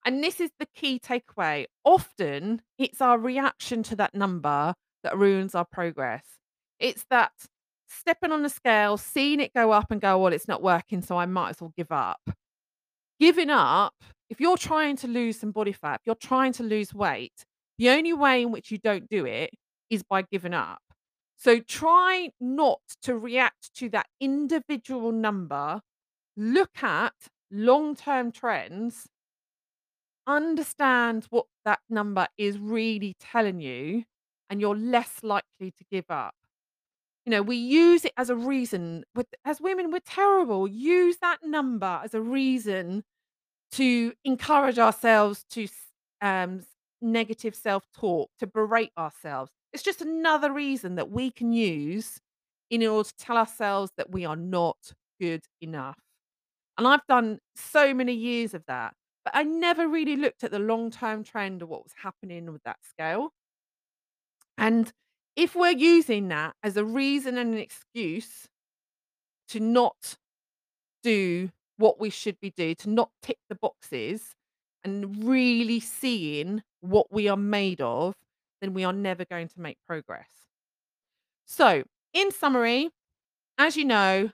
and 0.04 0.22
this 0.22 0.40
is 0.40 0.50
the 0.58 0.66
key 0.74 0.98
takeaway. 0.98 1.66
Often, 1.84 2.62
it's 2.78 3.00
our 3.00 3.18
reaction 3.18 3.82
to 3.84 3.96
that 3.96 4.14
number 4.14 4.74
that 5.02 5.16
ruins 5.18 5.54
our 5.54 5.64
progress. 5.64 6.24
It's 6.78 7.04
that 7.10 7.32
stepping 7.88 8.32
on 8.32 8.42
the 8.42 8.48
scale, 8.48 8.96
seeing 8.96 9.40
it 9.40 9.52
go 9.54 9.72
up 9.72 9.90
and 9.90 10.00
go, 10.00 10.18
"Well, 10.18 10.32
it's 10.32 10.48
not 10.48 10.62
working, 10.62 11.02
so 11.02 11.16
I 11.18 11.26
might 11.26 11.50
as 11.50 11.60
well 11.60 11.72
give 11.76 11.92
up." 11.92 12.20
Giving 13.20 13.50
up 13.50 13.94
if 14.30 14.40
you're 14.40 14.56
trying 14.56 14.96
to 14.96 15.08
lose 15.08 15.38
some 15.40 15.52
body 15.52 15.72
fat, 15.72 16.00
if 16.00 16.06
you're 16.06 16.14
trying 16.14 16.52
to 16.54 16.62
lose 16.62 16.94
weight, 16.94 17.44
the 17.78 17.90
only 17.90 18.12
way 18.12 18.42
in 18.42 18.52
which 18.52 18.70
you 18.70 18.78
don't 18.78 19.08
do 19.08 19.26
it 19.26 19.50
is 19.90 20.02
by 20.02 20.22
giving 20.22 20.54
up. 20.54 20.80
So 21.36 21.60
try 21.60 22.30
not 22.40 22.80
to 23.02 23.16
react 23.18 23.74
to 23.76 23.88
that 23.90 24.06
individual 24.20 25.12
number, 25.12 25.80
look 26.36 26.82
at 26.82 27.14
long-term 27.50 28.32
trends 28.32 29.08
understand 30.26 31.26
what 31.30 31.46
that 31.64 31.80
number 31.88 32.28
is 32.36 32.58
really 32.58 33.16
telling 33.18 33.60
you, 33.60 34.04
and 34.48 34.60
you're 34.60 34.76
less 34.76 35.22
likely 35.22 35.70
to 35.70 35.84
give 35.90 36.06
up. 36.10 36.34
You 37.26 37.30
know, 37.30 37.42
we 37.42 37.56
use 37.56 38.04
it 38.04 38.12
as 38.16 38.30
a 38.30 38.34
reason 38.34 39.04
with 39.14 39.26
as 39.44 39.60
women, 39.60 39.90
we're 39.90 40.00
terrible. 40.00 40.66
Use 40.66 41.18
that 41.18 41.38
number 41.44 42.00
as 42.02 42.14
a 42.14 42.20
reason 42.20 43.04
to 43.72 44.12
encourage 44.24 44.78
ourselves 44.78 45.44
to 45.50 45.68
um, 46.20 46.64
negative 47.00 47.54
self-talk, 47.54 48.30
to 48.38 48.46
berate 48.46 48.92
ourselves. 48.98 49.52
It's 49.72 49.82
just 49.82 50.02
another 50.02 50.52
reason 50.52 50.96
that 50.96 51.10
we 51.10 51.30
can 51.30 51.52
use 51.52 52.20
in 52.70 52.84
order 52.84 53.08
to 53.08 53.16
tell 53.16 53.36
ourselves 53.36 53.92
that 53.96 54.10
we 54.10 54.24
are 54.24 54.36
not 54.36 54.76
good 55.20 55.44
enough. 55.60 55.98
And 56.78 56.88
I've 56.88 57.06
done 57.06 57.38
so 57.54 57.94
many 57.94 58.14
years 58.14 58.54
of 58.54 58.64
that, 58.66 58.94
but 59.24 59.34
I 59.36 59.42
never 59.42 59.88
really 59.88 60.16
looked 60.16 60.44
at 60.44 60.50
the 60.50 60.58
long-term 60.58 61.24
trend 61.24 61.62
of 61.62 61.68
what 61.68 61.84
was 61.84 61.94
happening 62.02 62.52
with 62.52 62.62
that 62.64 62.84
scale. 62.84 63.32
And 64.58 64.92
if 65.36 65.54
we're 65.54 65.70
using 65.70 66.28
that 66.28 66.54
as 66.62 66.76
a 66.76 66.84
reason 66.84 67.38
and 67.38 67.54
an 67.54 67.60
excuse 67.60 68.48
to 69.48 69.60
not 69.60 70.16
do 71.02 71.50
what 71.76 72.00
we 72.00 72.10
should 72.10 72.38
be 72.40 72.50
doing, 72.50 72.76
to 72.76 72.90
not 72.90 73.10
tick 73.22 73.38
the 73.48 73.54
boxes 73.54 74.34
and 74.84 75.24
really 75.24 75.80
seeing 75.80 76.62
what 76.80 77.12
we 77.12 77.28
are 77.28 77.36
made 77.36 77.80
of, 77.80 78.14
then 78.60 78.74
we 78.74 78.84
are 78.84 78.92
never 78.92 79.24
going 79.24 79.48
to 79.48 79.60
make 79.60 79.78
progress. 79.86 80.30
So, 81.46 81.84
in 82.12 82.30
summary, 82.30 82.90
as 83.58 83.76
you 83.76 83.84
know, 83.84 84.30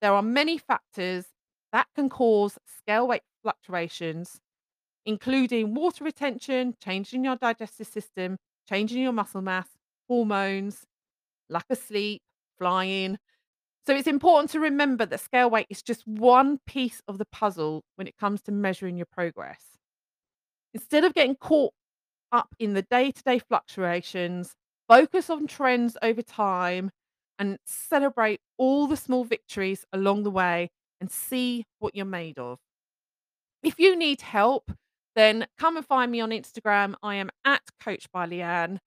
there 0.00 0.14
are 0.14 0.22
many 0.22 0.58
factors 0.58 1.26
that 1.72 1.88
can 1.94 2.08
cause 2.08 2.58
scale 2.66 3.08
weight 3.08 3.22
fluctuations, 3.42 4.40
including 5.04 5.74
water 5.74 6.04
retention, 6.04 6.74
changing 6.82 7.24
your 7.24 7.36
digestive 7.36 7.86
system, 7.86 8.36
changing 8.68 9.02
your 9.02 9.12
muscle 9.12 9.42
mass, 9.42 9.68
hormones, 10.08 10.84
lack 11.48 11.66
of 11.70 11.78
sleep, 11.78 12.22
flying. 12.58 13.18
So 13.86 13.94
it's 13.94 14.06
important 14.06 14.50
to 14.52 14.60
remember 14.60 15.04
that 15.06 15.20
scale 15.20 15.50
weight 15.50 15.66
is 15.68 15.82
just 15.82 16.06
one 16.06 16.60
piece 16.66 17.02
of 17.08 17.18
the 17.18 17.24
puzzle 17.26 17.82
when 17.96 18.06
it 18.06 18.16
comes 18.16 18.40
to 18.42 18.52
measuring 18.52 18.96
your 18.96 19.06
progress. 19.10 19.60
Instead 20.72 21.04
of 21.04 21.14
getting 21.14 21.34
caught 21.34 21.72
up 22.30 22.54
in 22.58 22.74
the 22.74 22.82
day-to-day 22.82 23.40
fluctuations, 23.40 24.54
focus 24.88 25.28
on 25.28 25.46
trends 25.46 25.96
over 26.00 26.22
time 26.22 26.90
and 27.38 27.58
celebrate 27.66 28.40
all 28.56 28.86
the 28.86 28.96
small 28.96 29.24
victories 29.24 29.84
along 29.92 30.22
the 30.22 30.30
way 30.30 30.70
and 31.00 31.10
see 31.10 31.64
what 31.80 31.96
you're 31.96 32.04
made 32.04 32.38
of. 32.38 32.58
If 33.62 33.78
you 33.78 33.96
need 33.96 34.20
help, 34.22 34.72
then 35.14 35.46
come 35.58 35.76
and 35.76 35.86
find 35.86 36.10
me 36.10 36.20
on 36.20 36.30
Instagram. 36.30 36.94
I 37.02 37.16
am 37.16 37.30
@coachedbyleanne. 37.46 38.78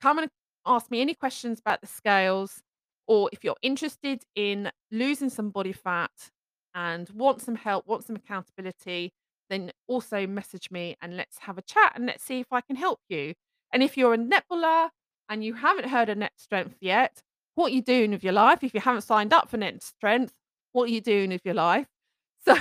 Come 0.00 0.18
and 0.18 0.28
ask 0.64 0.90
me 0.90 1.00
any 1.00 1.14
questions 1.14 1.60
about 1.60 1.80
the 1.80 1.86
scales, 1.86 2.62
or 3.06 3.30
if 3.32 3.42
you're 3.42 3.56
interested 3.62 4.22
in 4.34 4.70
losing 4.90 5.30
some 5.30 5.50
body 5.50 5.72
fat 5.72 6.30
and 6.74 7.10
want 7.10 7.42
some 7.42 7.56
help, 7.56 7.86
want 7.86 8.04
some 8.04 8.16
accountability, 8.16 9.12
then 9.50 9.72
also 9.88 10.26
message 10.26 10.70
me 10.70 10.96
and 11.02 11.16
let's 11.16 11.38
have 11.38 11.58
a 11.58 11.62
chat 11.62 11.92
and 11.94 12.06
let's 12.06 12.24
see 12.24 12.40
if 12.40 12.52
I 12.52 12.60
can 12.60 12.76
help 12.76 13.00
you. 13.08 13.34
And 13.72 13.82
if 13.82 13.96
you're 13.96 14.14
a 14.14 14.18
netballer 14.18 14.90
and 15.28 15.44
you 15.44 15.54
haven't 15.54 15.88
heard 15.88 16.08
of 16.08 16.18
Net 16.18 16.32
Strength 16.36 16.76
yet, 16.80 17.22
what 17.54 17.72
are 17.72 17.74
you 17.74 17.82
doing 17.82 18.12
with 18.12 18.24
your 18.24 18.32
life? 18.32 18.62
If 18.62 18.72
you 18.72 18.80
haven't 18.80 19.02
signed 19.02 19.32
up 19.32 19.50
for 19.50 19.56
Net 19.56 19.82
Strength, 19.82 20.32
what 20.72 20.84
are 20.88 20.92
you 20.92 21.00
doing 21.00 21.30
with 21.30 21.42
your 21.44 21.54
life? 21.54 21.88
So, 22.46 22.56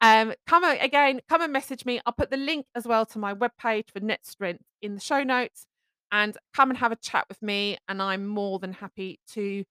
um, 0.00 0.32
come 0.46 0.62
again, 0.62 1.20
come 1.28 1.42
and 1.42 1.52
message 1.52 1.84
me. 1.84 2.00
I'll 2.06 2.12
put 2.12 2.30
the 2.30 2.36
link 2.36 2.66
as 2.76 2.86
well 2.86 3.04
to 3.06 3.18
my 3.18 3.34
webpage 3.34 3.90
for 3.92 3.98
Net 4.00 4.24
Strength 4.24 4.62
in 4.80 4.94
the 4.94 5.00
show 5.00 5.24
notes, 5.24 5.66
and 6.12 6.36
come 6.54 6.70
and 6.70 6.78
have 6.78 6.92
a 6.92 6.96
chat 6.96 7.26
with 7.28 7.42
me, 7.42 7.78
and 7.88 8.00
I'm 8.00 8.26
more 8.26 8.60
than 8.60 8.72
happy 8.74 9.18
to 9.32 9.64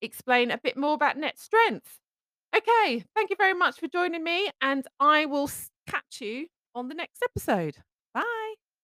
explain 0.00 0.50
a 0.52 0.58
bit 0.58 0.76
more 0.76 0.94
about 0.94 1.16
Net 1.16 1.38
Strength. 1.38 1.98
Okay, 2.56 3.04
thank 3.14 3.30
you 3.30 3.36
very 3.36 3.54
much 3.54 3.80
for 3.80 3.88
joining 3.88 4.22
me, 4.22 4.50
and 4.60 4.86
I 5.00 5.26
will 5.26 5.50
catch 5.88 6.20
you 6.20 6.46
on 6.74 6.88
the 6.88 6.94
next 6.94 7.22
episode. 7.24 7.78